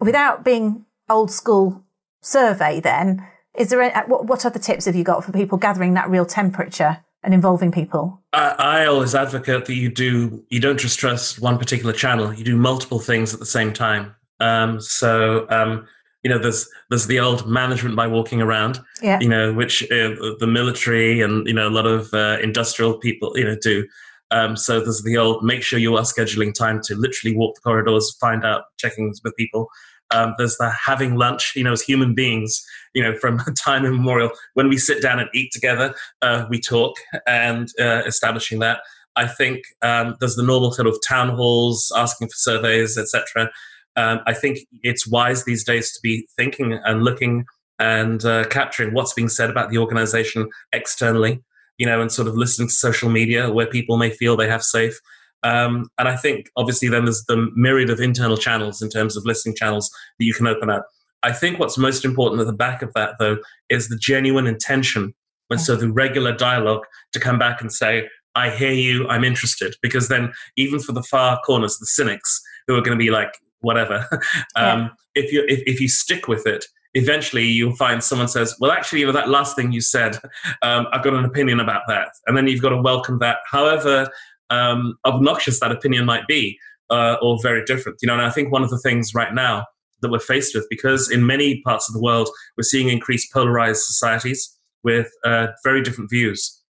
[0.00, 1.84] without being old school
[2.20, 5.94] survey, then is there a, what, what other tips have you got for people gathering
[5.94, 8.22] that real temperature and involving people?
[8.32, 12.32] I, I, always advocate that you do you don't just trust one particular channel.
[12.32, 14.14] You do multiple things at the same time.
[14.40, 15.86] Um, so um,
[16.22, 18.80] you know, there's there's the old management by walking around.
[19.02, 19.18] Yeah.
[19.20, 23.36] You know, which uh, the military and you know a lot of uh, industrial people
[23.36, 23.86] you know do.
[24.30, 27.60] Um, so there's the old make sure you are scheduling time to literally walk the
[27.60, 29.68] corridors, find out, checking with people.
[30.12, 32.64] Um, there's the having lunch, you know, as human beings,
[32.94, 34.30] you know, from time immemorial.
[34.54, 38.80] When we sit down and eat together, uh, we talk and uh, establishing that.
[39.16, 43.50] I think um, there's the normal sort of town halls, asking for surveys, etc.
[43.96, 47.46] Um, I think it's wise these days to be thinking and looking
[47.78, 51.42] and uh, capturing what's being said about the organization externally,
[51.78, 54.62] you know, and sort of listening to social media where people may feel they have
[54.62, 54.98] safe
[55.46, 59.24] um, and I think obviously then there's the myriad of internal channels in terms of
[59.24, 60.86] listening channels that you can open up.
[61.22, 65.14] I think what's most important at the back of that though is the genuine intention
[65.48, 69.76] and so the regular dialogue to come back and say, I hear you, I'm interested.
[69.82, 73.32] Because then even for the far corners, the cynics who are going to be like,
[73.60, 74.04] whatever,
[74.56, 74.88] um, yeah.
[75.14, 79.00] if you if, if you stick with it, eventually you'll find someone says, "Well, actually,
[79.00, 80.18] you know, that last thing you said,
[80.62, 84.10] um, I've got an opinion about that," and then you've got to welcome that, however
[84.50, 86.58] um, obnoxious that opinion might be,
[86.90, 87.98] uh, or very different.
[88.02, 89.66] You know, and I think one of the things right now
[90.02, 93.82] that we're faced with, because in many parts of the world we're seeing increased polarized
[93.82, 96.62] societies with uh, very different views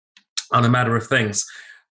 [0.52, 1.44] on a matter of things,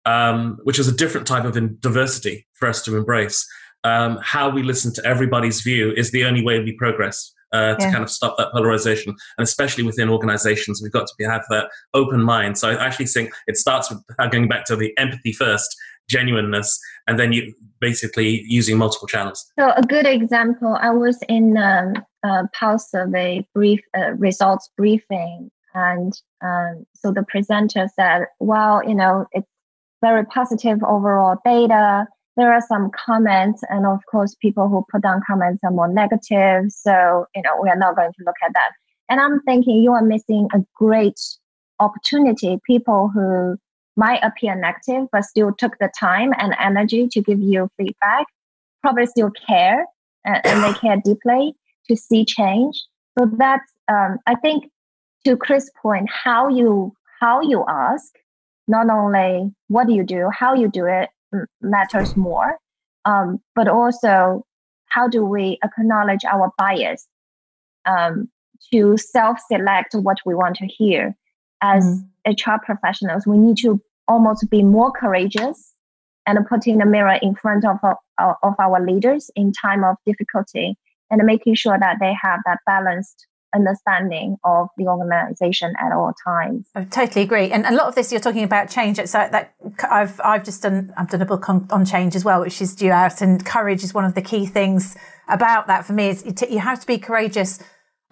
[0.04, 3.46] um, which is a different type of diversity for us to embrace.
[3.84, 7.32] Um, how we listen to everybody's view is the only way we progress.
[7.52, 7.92] Uh, to yeah.
[7.92, 11.68] kind of stop that polarization, and especially within organizations, we've got to be, have that
[11.92, 12.56] open mind.
[12.56, 15.76] So I actually think it starts with going back to the empathy first,
[16.08, 19.44] genuineness, and then you basically using multiple channels.
[19.58, 21.92] So a good example, I was in um,
[22.24, 26.12] a pulse survey brief uh, results briefing and
[26.42, 29.48] um, so the presenter said, well, you know, it's
[30.02, 32.06] very positive overall data.
[32.36, 36.70] There are some comments, and of course, people who put down comments are more negative.
[36.70, 38.70] So, you know, we are not going to look at that.
[39.08, 41.20] And I'm thinking you are missing a great
[41.78, 42.58] opportunity.
[42.66, 43.56] People who
[43.96, 48.26] might appear negative, but still took the time and energy to give you feedback,
[48.80, 49.84] probably still care
[50.24, 51.54] and, and they care deeply
[51.88, 52.82] to see change.
[53.18, 54.70] So that's, um, I think
[55.26, 58.12] to Chris' point, how you how you ask,
[58.66, 61.08] not only what do you do, how you do it
[61.60, 62.58] matters more,
[63.04, 64.44] um, but also
[64.88, 67.06] how do we acknowledge our bias
[67.86, 68.28] um,
[68.72, 71.16] to self-select what we want to hear.
[71.62, 72.02] As mm.
[72.26, 75.74] HR professionals, we need to almost be more courageous
[76.26, 80.76] and putting the mirror in front of, of, of our leaders in time of difficulty
[81.10, 86.66] and making sure that they have that balanced understanding of the organization at all times.
[86.74, 87.50] I totally agree.
[87.50, 88.96] And a lot of this you're talking about change.
[88.96, 89.54] So that
[89.90, 92.74] I've I've just done I've done a book on, on change as well, which is
[92.74, 93.20] due out.
[93.20, 94.96] And courage is one of the key things
[95.28, 96.08] about that for me.
[96.08, 97.62] Is you have to be courageous.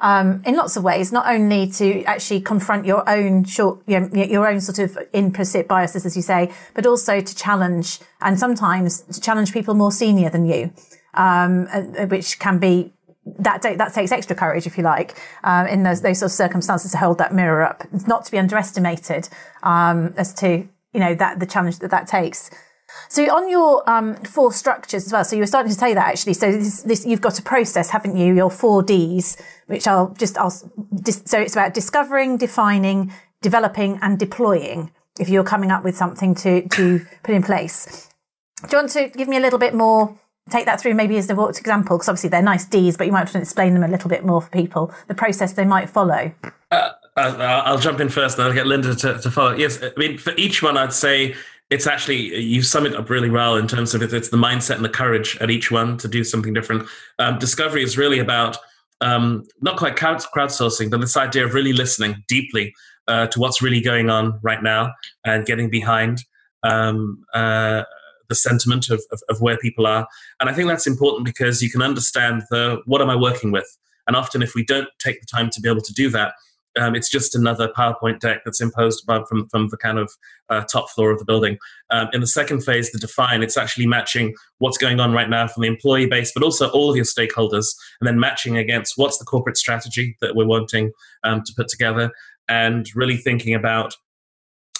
[0.03, 4.24] Um, in lots of ways, not only to actually confront your own short, you know,
[4.24, 9.03] your own sort of implicit biases, as you say, but also to challenge and sometimes
[9.03, 10.72] to challenge people more senior than you,
[11.12, 11.66] um,
[12.09, 12.94] which can be
[13.38, 16.93] that that takes extra courage, if you like, um, in those, those sort of circumstances
[16.93, 17.85] to hold that mirror up.
[17.93, 19.29] It's not to be underestimated
[19.62, 22.51] um, as to you know that the challenge that that takes.
[23.09, 25.25] So on your um, four structures as well.
[25.25, 26.35] So you were starting to say that actually.
[26.35, 28.35] So this, this, you've got a process, haven't you?
[28.35, 33.12] Your four Ds, which I'll just I'll so it's about discovering, defining,
[33.43, 34.90] developing, and deploying.
[35.19, 38.09] If you're coming up with something to to put in place,
[38.62, 40.19] do you want to give me a little bit more
[40.51, 43.13] take that through maybe as a walked example because obviously they're nice D's, but you
[43.13, 45.89] might want to explain them a little bit more for people, the process they might
[45.89, 46.33] follow.
[46.71, 49.55] Uh, uh, I'll jump in first, and I'll get Linda to, to follow.
[49.55, 51.35] Yes, I mean for each one, I'd say
[51.71, 54.77] it's actually you sum it up really well in terms of it, it's the mindset
[54.77, 56.87] and the courage at each one to do something different.
[57.19, 58.59] Um, discovery is really about
[59.01, 62.75] um, not quite crowdsourcing, but this idea of really listening deeply
[63.09, 64.93] uh, to what's really going on right now
[65.25, 66.25] and getting behind.
[66.63, 67.85] Um, uh,
[68.31, 70.09] the sentiment of, of, of, where people are.
[70.38, 73.77] And I think that's important because you can understand the what am I working with?
[74.07, 76.33] And often, if we don't take the time to be able to do that,
[76.79, 80.11] um, it's just another PowerPoint deck that's imposed above from, from the kind of
[80.49, 81.59] uh, top floor of the building.
[81.90, 85.49] Um, in the second phase, the define, it's actually matching what's going on right now
[85.49, 89.19] from the employee base, but also all of your stakeholders, and then matching against what's
[89.19, 90.93] the corporate strategy that we're wanting
[91.25, 92.12] um, to put together,
[92.49, 93.97] and really thinking about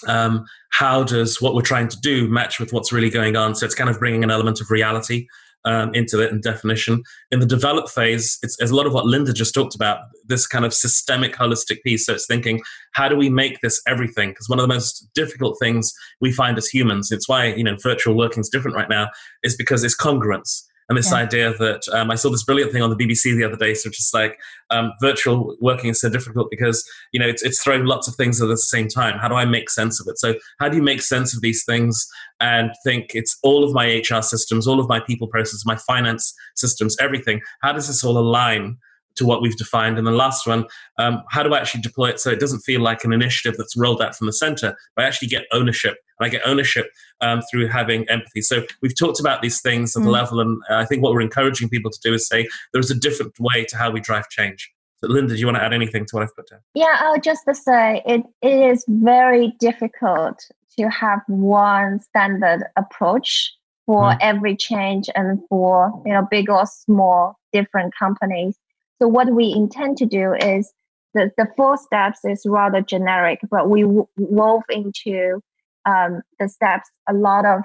[0.07, 3.55] um, how does what we're trying to do match with what's really going on?
[3.55, 5.27] So it's kind of bringing an element of reality
[5.65, 7.03] um, into it and definition.
[7.31, 10.47] In the develop phase, it's, it's, a lot of what Linda just talked about, this
[10.47, 12.05] kind of systemic, holistic piece.
[12.05, 12.61] So it's thinking,
[12.93, 14.29] how do we make this everything?
[14.29, 17.77] Because one of the most difficult things we find as humans, it's why, you know,
[17.81, 19.09] virtual working is different right now,
[19.43, 21.19] is because it's congruence and this yeah.
[21.19, 23.73] idea that um, I saw this brilliant thing on the BBC the other day.
[23.75, 24.37] So just like
[24.71, 28.41] um, virtual working is so difficult because you know it's, it's throwing lots of things
[28.41, 29.17] at the same time.
[29.17, 30.19] How do I make sense of it?
[30.19, 32.05] So how do you make sense of these things
[32.41, 36.33] and think it's all of my HR systems, all of my people processes, my finance
[36.57, 37.39] systems, everything?
[37.61, 38.77] How does this all align?
[39.15, 39.97] to what we've defined.
[39.97, 40.65] And the last one,
[40.97, 43.75] um, how do I actually deploy it so it doesn't feel like an initiative that's
[43.75, 45.97] rolled out from the center, but I actually get ownership.
[46.21, 48.41] And I get ownership um, through having empathy.
[48.41, 50.05] So we've talked about these things at mm.
[50.05, 52.95] the level, and I think what we're encouraging people to do is say there's a
[52.95, 54.71] different way to how we drive change.
[54.97, 56.59] So Linda, do you want to add anything to what I've put down?
[56.75, 60.39] Yeah, I'll just say it, it is very difficult
[60.77, 63.51] to have one standard approach
[63.87, 64.17] for mm.
[64.21, 68.59] every change and for you know big or small different companies
[69.01, 70.71] so what we intend to do is
[71.15, 75.41] the, the four steps is rather generic, but we wove into
[75.85, 77.61] um, the steps a lot of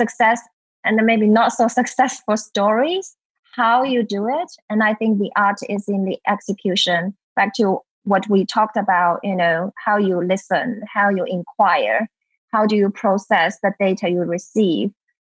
[0.00, 0.40] success
[0.84, 3.16] and maybe not so successful stories.
[3.56, 4.50] how you do it.
[4.68, 7.14] And I think the art is in the execution.
[7.36, 12.08] Back to what we talked about, you know, how you listen, how you inquire,
[12.52, 14.90] how do you process the data you receive.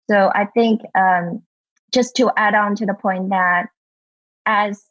[0.10, 1.44] So I think um,
[1.94, 3.68] just to add on to the point that
[4.46, 4.84] as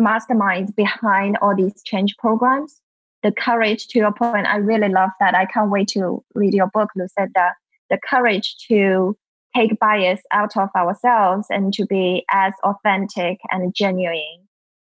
[0.00, 2.81] masterminds behind all these change programs,
[3.22, 5.34] the courage to your point, I really love that.
[5.34, 7.54] I can't wait to read your book, Lucinda.
[7.90, 9.16] The courage to
[9.54, 14.48] take bias out of ourselves and to be as authentic and genuine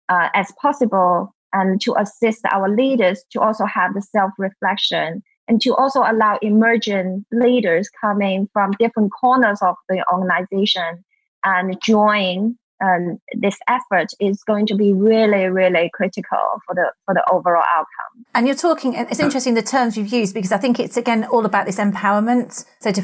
[0.08, 5.74] uh, as possible and to assist our leaders to also have the self-reflection and to
[5.74, 11.04] also allow emerging leaders coming from different corners of the organization
[11.44, 17.14] and join um, this effort is going to be really, really critical for the for
[17.14, 18.24] the overall outcome.
[18.34, 18.94] And you're talking.
[18.94, 22.64] It's interesting the terms you've used because I think it's again all about this empowerment.
[22.80, 23.02] So to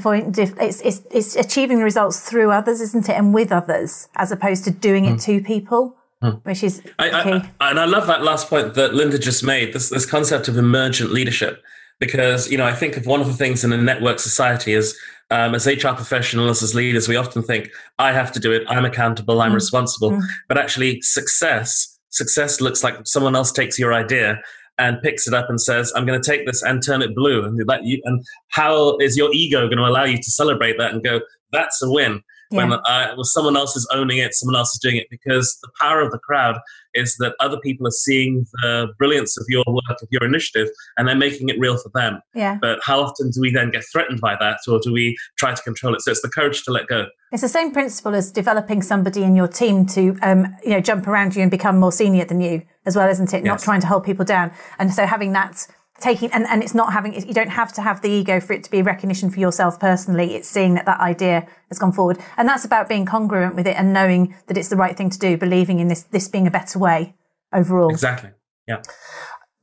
[0.61, 4.71] it's, it's it's achieving results through others, isn't it, and with others, as opposed to
[4.71, 5.25] doing it mm.
[5.25, 5.95] to people.
[6.23, 6.45] Mm.
[6.45, 9.73] Which is I, I, and I love that last point that Linda just made.
[9.73, 11.63] This this concept of emergent leadership,
[11.99, 14.99] because you know I think of one of the things in a network society is
[15.31, 18.85] um, as HR professionals, as leaders, we often think, I have to do it, I'm
[18.85, 19.57] accountable, I'm mm.
[19.57, 20.13] responsible.
[20.13, 20.23] Mm.
[20.49, 24.41] But actually, success, success looks like someone else takes your idea
[24.79, 27.45] and picks it up and says, I'm going to take this and turn it blue.
[27.45, 30.93] And, that you, and how is your ego going to allow you to celebrate that
[30.93, 31.21] and go,
[31.53, 32.23] that's a win?
[32.51, 32.65] Yeah.
[32.65, 35.69] When, uh, when someone else is owning it, someone else is doing it, because the
[35.81, 36.59] power of the crowd
[36.95, 41.07] is that other people are seeing the brilliance of your work, of your initiative, and
[41.07, 42.23] they're making it real for them.
[42.35, 42.57] Yeah.
[42.61, 45.63] But how often do we then get threatened by that, or do we try to
[45.63, 46.01] control it?
[46.01, 47.07] So it's the courage to let go.
[47.31, 51.07] It's the same principle as developing somebody in your team to, um, you know, jump
[51.07, 53.45] around you and become more senior than you as well, isn't it?
[53.45, 53.45] Yes.
[53.45, 54.51] Not trying to hold people down.
[54.79, 55.67] And so having that
[56.01, 58.63] taking and, and it's not having you don't have to have the ego for it
[58.65, 62.49] to be recognition for yourself personally it's seeing that that idea has gone forward and
[62.49, 65.37] that's about being congruent with it and knowing that it's the right thing to do
[65.37, 67.15] believing in this this being a better way
[67.53, 68.31] overall exactly
[68.67, 68.81] yeah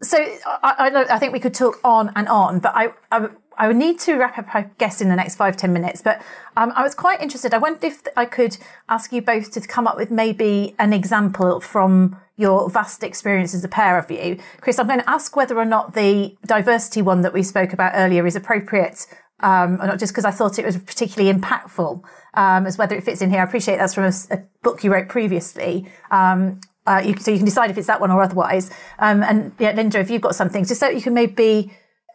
[0.02, 3.68] so I, I, I think we could talk on and on but I, I I
[3.68, 6.02] would need to wrap up, I guess, in the next five ten minutes.
[6.02, 6.22] But
[6.58, 7.54] um, I was quite interested.
[7.54, 8.58] I wondered if I could
[8.90, 13.64] ask you both to come up with maybe an example from your vast experience as
[13.64, 14.38] a pair of you.
[14.62, 17.94] Chris, I'm going to ask whether or not the diversity one that we spoke about
[17.96, 19.08] earlier is appropriate,
[19.40, 23.04] um, or not just because I thought it was particularly impactful, um, as whether it
[23.04, 23.42] fits in here.
[23.42, 25.90] I appreciate that's from a, a book you wrote previously.
[26.12, 28.70] Um, uh, you, so you can decide if it's that one or otherwise.
[29.00, 31.72] Um, and yeah, Linda, if you've got something, just so you can maybe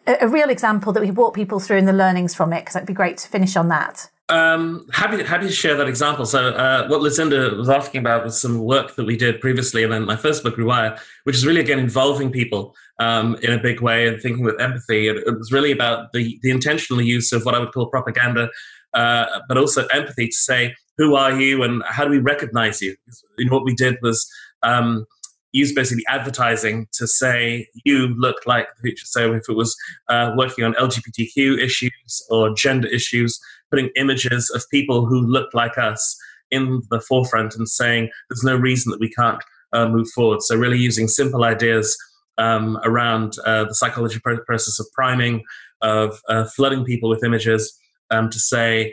[0.06, 2.74] a, a real example that we walk people through and the learnings from it, because
[2.74, 4.10] that'd be great to finish on that.
[4.30, 6.24] Um, happy happy to share that example.
[6.24, 9.92] So uh, what Lucinda was asking about was some work that we did previously, and
[9.92, 13.80] then my first book, Rewire, which is really again involving people um, in a big
[13.80, 15.08] way and thinking with empathy.
[15.08, 18.48] It, it, was really about the the intentional use of what I would call propaganda,
[18.94, 22.94] uh, but also empathy to say who are you and how do we recognize you.
[23.38, 24.30] Know, what we did was.
[24.62, 25.06] Um,
[25.52, 29.06] use basically advertising to say you look like the future.
[29.06, 29.76] So if it was
[30.08, 35.78] uh, working on LGBTQ issues or gender issues, putting images of people who look like
[35.78, 36.16] us
[36.50, 39.42] in the forefront and saying there's no reason that we can't
[39.72, 40.42] uh, move forward.
[40.42, 41.96] So really using simple ideas
[42.38, 45.44] um, around uh, the psychology process of priming,
[45.82, 47.78] of uh, flooding people with images
[48.10, 48.92] um, to say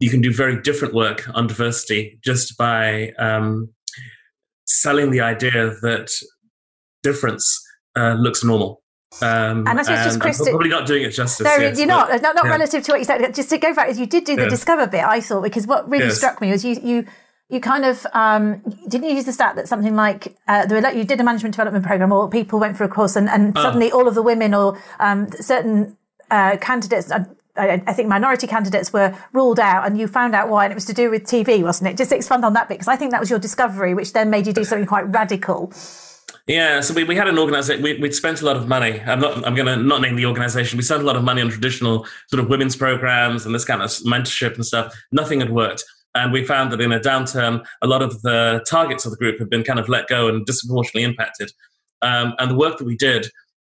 [0.00, 3.68] you can do very different work on diversity just by um,
[4.66, 6.10] selling the idea that
[7.02, 7.60] difference
[7.96, 8.82] uh, looks normal.
[9.22, 11.44] Um, and I suppose just Chris, probably not doing it justice.
[11.44, 12.22] No, yes, you're but, not.
[12.22, 12.50] Not, not yeah.
[12.50, 13.34] relative to what you said.
[13.34, 14.48] Just to go back, you did do the yeah.
[14.48, 15.04] discover bit.
[15.04, 16.16] I thought because what really yes.
[16.16, 17.06] struck me was you you
[17.48, 21.04] you kind of um, didn't you use the stat that something like uh, were, you
[21.04, 23.62] did a management development program or people went for a course and, and oh.
[23.62, 25.96] suddenly all of the women or um, certain
[26.30, 27.10] uh, candidates.
[27.10, 27.24] Uh,
[27.56, 30.74] I, I think minority candidates were ruled out, and you found out why, and it
[30.74, 31.96] was to do with TV, wasn't it?
[31.96, 34.48] Just expand on that bit because I think that was your discovery, which then made
[34.48, 35.72] you do something quite radical.
[36.46, 37.82] Yeah, so we, we had an organization.
[37.82, 39.00] We, would spent a lot of money.
[39.00, 39.46] I'm not.
[39.46, 40.76] I'm going to not name the organization.
[40.76, 43.80] We spent a lot of money on traditional sort of women's programs and this kind
[43.80, 44.94] of mentorship and stuff.
[45.10, 45.82] Nothing had worked,
[46.14, 49.38] and we found that in a downturn, a lot of the targets of the group
[49.38, 51.50] had been kind of let go and disproportionately impacted.
[52.02, 53.26] Um, and the work that we did,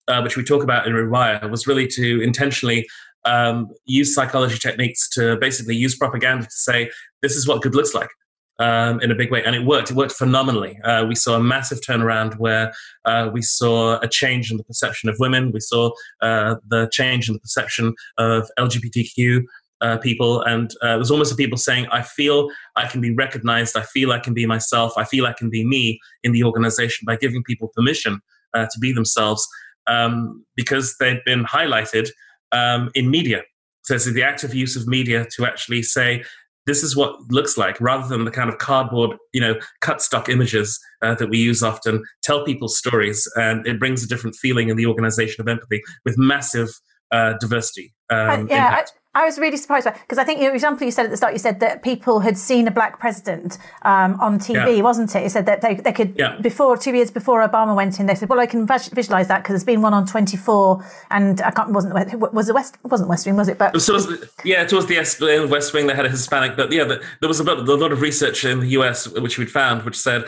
[0.08, 2.88] uh, which we talk about in Rewire, was really to intentionally
[3.24, 6.90] um, use psychology techniques to basically use propaganda to say
[7.22, 8.10] this is what good looks like
[8.58, 9.90] um, in a big way, and it worked.
[9.90, 10.78] It worked phenomenally.
[10.84, 12.72] Uh, we saw a massive turnaround where
[13.04, 15.50] uh, we saw a change in the perception of women.
[15.52, 15.90] We saw
[16.20, 19.42] uh, the change in the perception of LGBTQ
[19.80, 23.76] uh, people, and uh, it was almost people saying, "I feel I can be recognized.
[23.76, 24.92] I feel I can be myself.
[24.96, 28.20] I feel I can be me in the organization by giving people permission
[28.54, 29.46] uh, to be themselves."
[29.86, 32.08] Um, because they've been highlighted
[32.52, 33.42] um, in media.
[33.82, 36.24] So it's the active use of media to actually say
[36.66, 40.28] this is what looks like rather than the kind of cardboard you know cut stock
[40.28, 44.68] images uh, that we use often tell people stories and it brings a different feeling
[44.68, 46.68] in the organization of empathy with massive
[47.10, 48.84] uh, diversity um, yeah
[49.16, 51.38] I was really surprised because I think your example you said at the start, you
[51.38, 54.82] said that people had seen a black president um, on TV, yeah.
[54.82, 55.22] wasn't it?
[55.22, 56.36] You said that they, they could, yeah.
[56.40, 59.52] before two years before Obama went in, they said, well, I can visualize that because
[59.52, 61.94] there's been one on 24 and I can't, wasn't,
[62.32, 63.56] was the West, wasn't West Wing, was it?
[63.56, 64.08] But so was,
[64.44, 67.54] yeah, towards the West Wing, they had a Hispanic, but yeah, there was a, a
[67.54, 70.24] lot of research in the US, which we'd found, which said,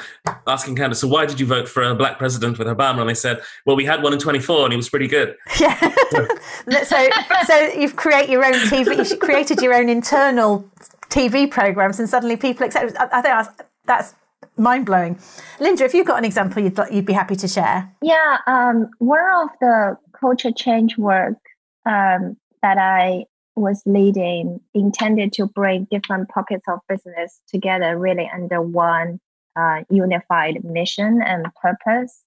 [0.46, 3.00] asking candidates, so why did you vote for a black president with Obama?
[3.00, 5.34] And they said, well, we had one in 24 and he was pretty good.
[5.58, 5.74] Yeah.
[6.84, 7.08] so,
[7.46, 10.68] so you've create your own TV, you've created your own internal
[11.08, 12.96] TV programs, and suddenly people accept.
[12.98, 13.48] I, I think that's,
[13.84, 14.14] that's
[14.56, 15.18] mind blowing.
[15.60, 17.90] Linda, if you've got an example you'd, you'd be happy to share.
[18.02, 21.38] Yeah, um, one of the culture change work
[21.84, 28.60] um, that I was leading intended to bring different pockets of business together really under
[28.60, 29.18] one
[29.56, 32.22] uh, unified mission and purpose.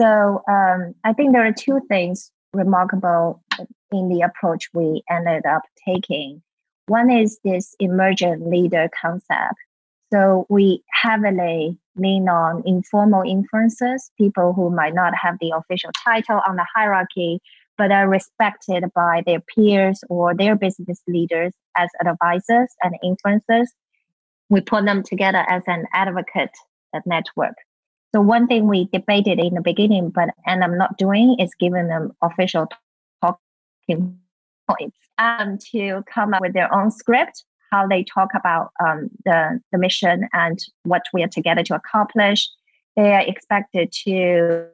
[0.00, 3.42] So um, I think there are two things remarkable
[3.92, 6.42] in the approach we ended up taking.
[6.86, 9.54] One is this emergent leader concept.
[10.12, 16.40] So we heavily lean on informal influencers, people who might not have the official title
[16.46, 17.40] on the hierarchy,
[17.78, 23.68] but are respected by their peers or their business leaders as advisors and influencers.
[24.50, 26.50] We put them together as an advocate
[27.06, 27.54] network.
[28.14, 31.88] So one thing we debated in the beginning, but and I'm not doing is giving
[31.88, 32.68] them official
[33.86, 34.18] talking
[34.68, 39.60] points um, to come up with their own script, how they talk about um, the
[39.72, 42.48] the mission and what we are together to accomplish.
[42.96, 44.68] They are expected to,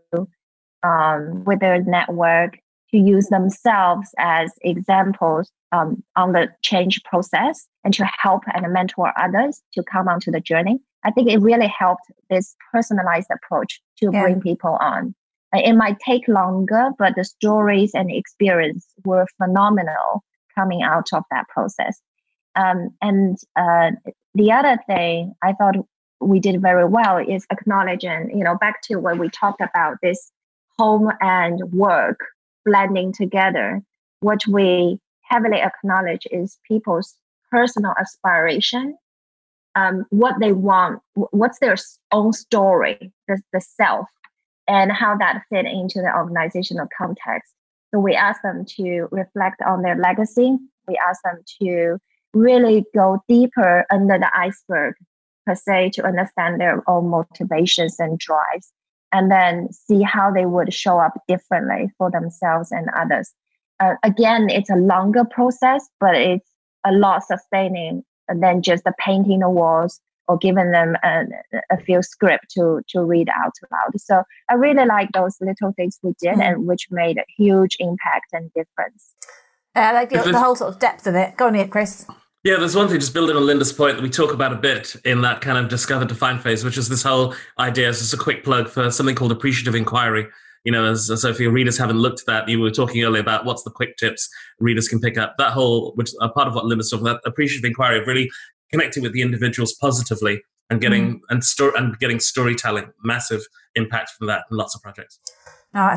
[0.82, 2.58] um, with their network,
[2.90, 9.12] to use themselves as examples um, on the change process and to help and mentor
[9.18, 10.80] others to come onto the journey.
[11.04, 14.22] I think it really helped this personalized approach to yeah.
[14.22, 15.14] bring people on.
[15.52, 20.22] It might take longer, but the stories and experience were phenomenal
[20.54, 22.00] coming out of that process.
[22.54, 23.92] Um, and uh,
[24.34, 25.76] the other thing I thought
[26.20, 30.30] we did very well is acknowledging, you know, back to when we talked about this
[30.78, 32.18] home and work
[32.66, 33.80] blending together.
[34.20, 37.14] What we heavily acknowledge is people's
[37.50, 38.96] personal aspiration
[39.78, 41.76] um, what they want, what's their
[42.12, 44.08] own story, the, the self,
[44.68, 47.52] and how that fit into the organizational context.
[47.92, 50.56] So we ask them to reflect on their legacy.
[50.86, 51.98] We ask them to
[52.34, 54.94] really go deeper under the iceberg,
[55.46, 58.70] per se, to understand their own motivations and drives,
[59.10, 63.32] and then see how they would show up differently for themselves and others.
[63.80, 66.50] Uh, again, it's a longer process, but it's
[66.84, 71.24] a lot sustaining than just the painting the walls or giving them a,
[71.70, 74.00] a few script to to read out loud.
[74.00, 76.42] So I really like those little things we did, mm.
[76.42, 79.14] and which made a huge impact and difference.
[79.74, 81.36] Uh, I like the, the, whole sort of depth of it.
[81.36, 82.06] Go on, here, Chris.
[82.44, 84.94] Yeah, there's one thing, just building on Linda's point that we talk about a bit
[85.04, 88.16] in that kind of discover define phase, which is this whole idea, as just a
[88.16, 90.26] quick plug for something called appreciative inquiry,
[90.64, 93.20] you know, as, so if your readers haven't looked at that, you were talking earlier
[93.20, 95.34] about what's the quick tips readers can pick up.
[95.38, 98.30] That whole, which are part of what Linda's talking about, appreciative inquiry of really
[98.70, 101.20] connecting with the individuals positively and getting mm.
[101.30, 103.42] and store and getting storytelling, massive
[103.74, 105.18] impact from that and lots of projects.
[105.74, 105.94] No,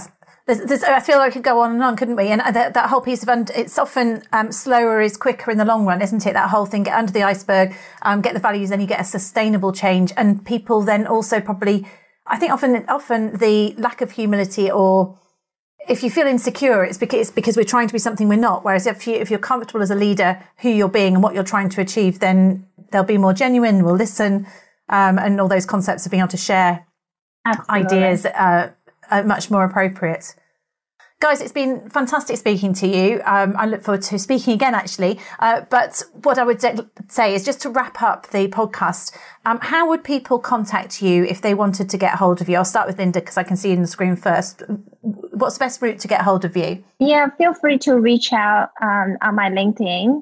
[0.48, 2.28] there's, there's, I feel like we could go on and on, couldn't we?
[2.28, 5.66] And that, that whole piece of und- it's often um, slower is quicker in the
[5.66, 6.34] long run, isn't it?
[6.34, 9.06] That whole thing, get under the iceberg, um, get the values, then you get a
[9.06, 11.86] sustainable change, and people then also probably
[12.32, 15.20] I think often, often the lack of humility or
[15.88, 18.64] if you feel insecure, it's because, it's because we're trying to be something we're not.
[18.64, 21.44] Whereas if you, if you're comfortable as a leader, who you're being and what you're
[21.44, 24.46] trying to achieve, then they'll be more genuine, will listen,
[24.90, 26.86] um, and all those concepts of being able to share
[27.46, 27.98] Absolutely.
[27.98, 28.72] ideas uh,
[29.10, 30.36] are much more appropriate.
[31.20, 33.22] Guys, it's been fantastic speaking to you.
[33.26, 35.20] Um, I look forward to speaking again, actually.
[35.38, 39.16] Uh, but what I would de- say is just to wrap up the podcast,
[39.46, 42.58] um, how would people contact you if they wanted to get hold of you?
[42.58, 44.64] I'll start with Linda because I can see you on the screen first.
[45.32, 46.84] What's the best route to get hold of you?
[47.00, 50.22] Yeah, feel free to reach out um, on my LinkedIn.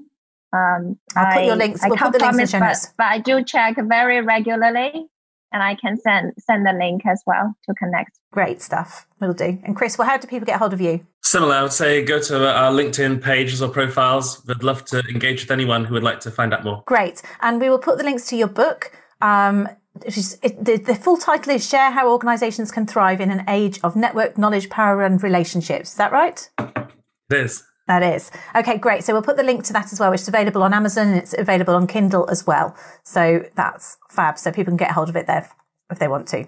[0.51, 1.83] Um, I'll put your links.
[1.83, 5.09] I we'll put the links promise, in but, but I do check very regularly
[5.51, 8.19] and I can send send the link as well to connect.
[8.31, 9.07] Great stuff.
[9.19, 9.59] We'll do.
[9.63, 11.05] And Chris, well, how do people get hold of you?
[11.21, 14.45] Similar, I would say go to our LinkedIn pages or profiles.
[14.45, 16.83] We'd love to engage with anyone who would like to find out more.
[16.85, 17.21] Great.
[17.41, 18.91] And we will put the links to your book.
[19.21, 23.79] Um, it, the, the full title is Share How Organizations Can Thrive in an Age
[23.83, 25.91] of Network Knowledge, Power and Relationships.
[25.91, 26.49] Is that right?
[26.59, 27.63] It is.
[27.87, 28.31] That is.
[28.55, 29.03] Okay, great.
[29.03, 31.17] So we'll put the link to that as well, which is available on Amazon and
[31.17, 32.75] it's available on Kindle as well.
[33.03, 34.37] So that's fab.
[34.37, 35.49] So people can get hold of it there
[35.89, 36.47] if they want to.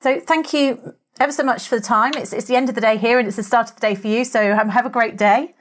[0.00, 2.12] So thank you ever so much for the time.
[2.16, 3.96] It's, it's the end of the day here and it's the start of the day
[3.96, 4.24] for you.
[4.24, 5.54] So um, have a great day.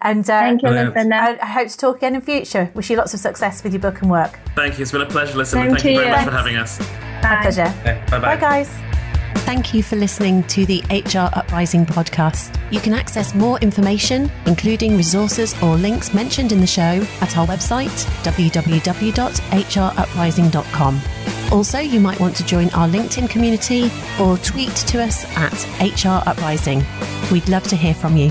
[0.00, 1.16] And uh, thank you, Lucinda.
[1.16, 2.70] I, I, hope to talk again in future.
[2.74, 4.38] Wish you lots of success with your book and work.
[4.54, 4.82] Thank you.
[4.82, 5.70] It's been a pleasure listening.
[5.70, 6.30] Thank, thank you very much Thanks.
[6.30, 6.78] for having us.
[7.22, 7.74] My pleasure.
[7.80, 8.36] Okay, bye bye.
[8.36, 8.70] Bye, guys.
[9.48, 12.54] Thank you for listening to the HR Uprising podcast.
[12.70, 17.46] You can access more information, including resources or links mentioned in the show, at our
[17.46, 17.88] website,
[18.24, 21.00] www.hruprising.com.
[21.50, 23.90] Also, you might want to join our LinkedIn community
[24.20, 26.84] or tweet to us at HR Uprising.
[27.32, 28.30] We'd love to hear from you.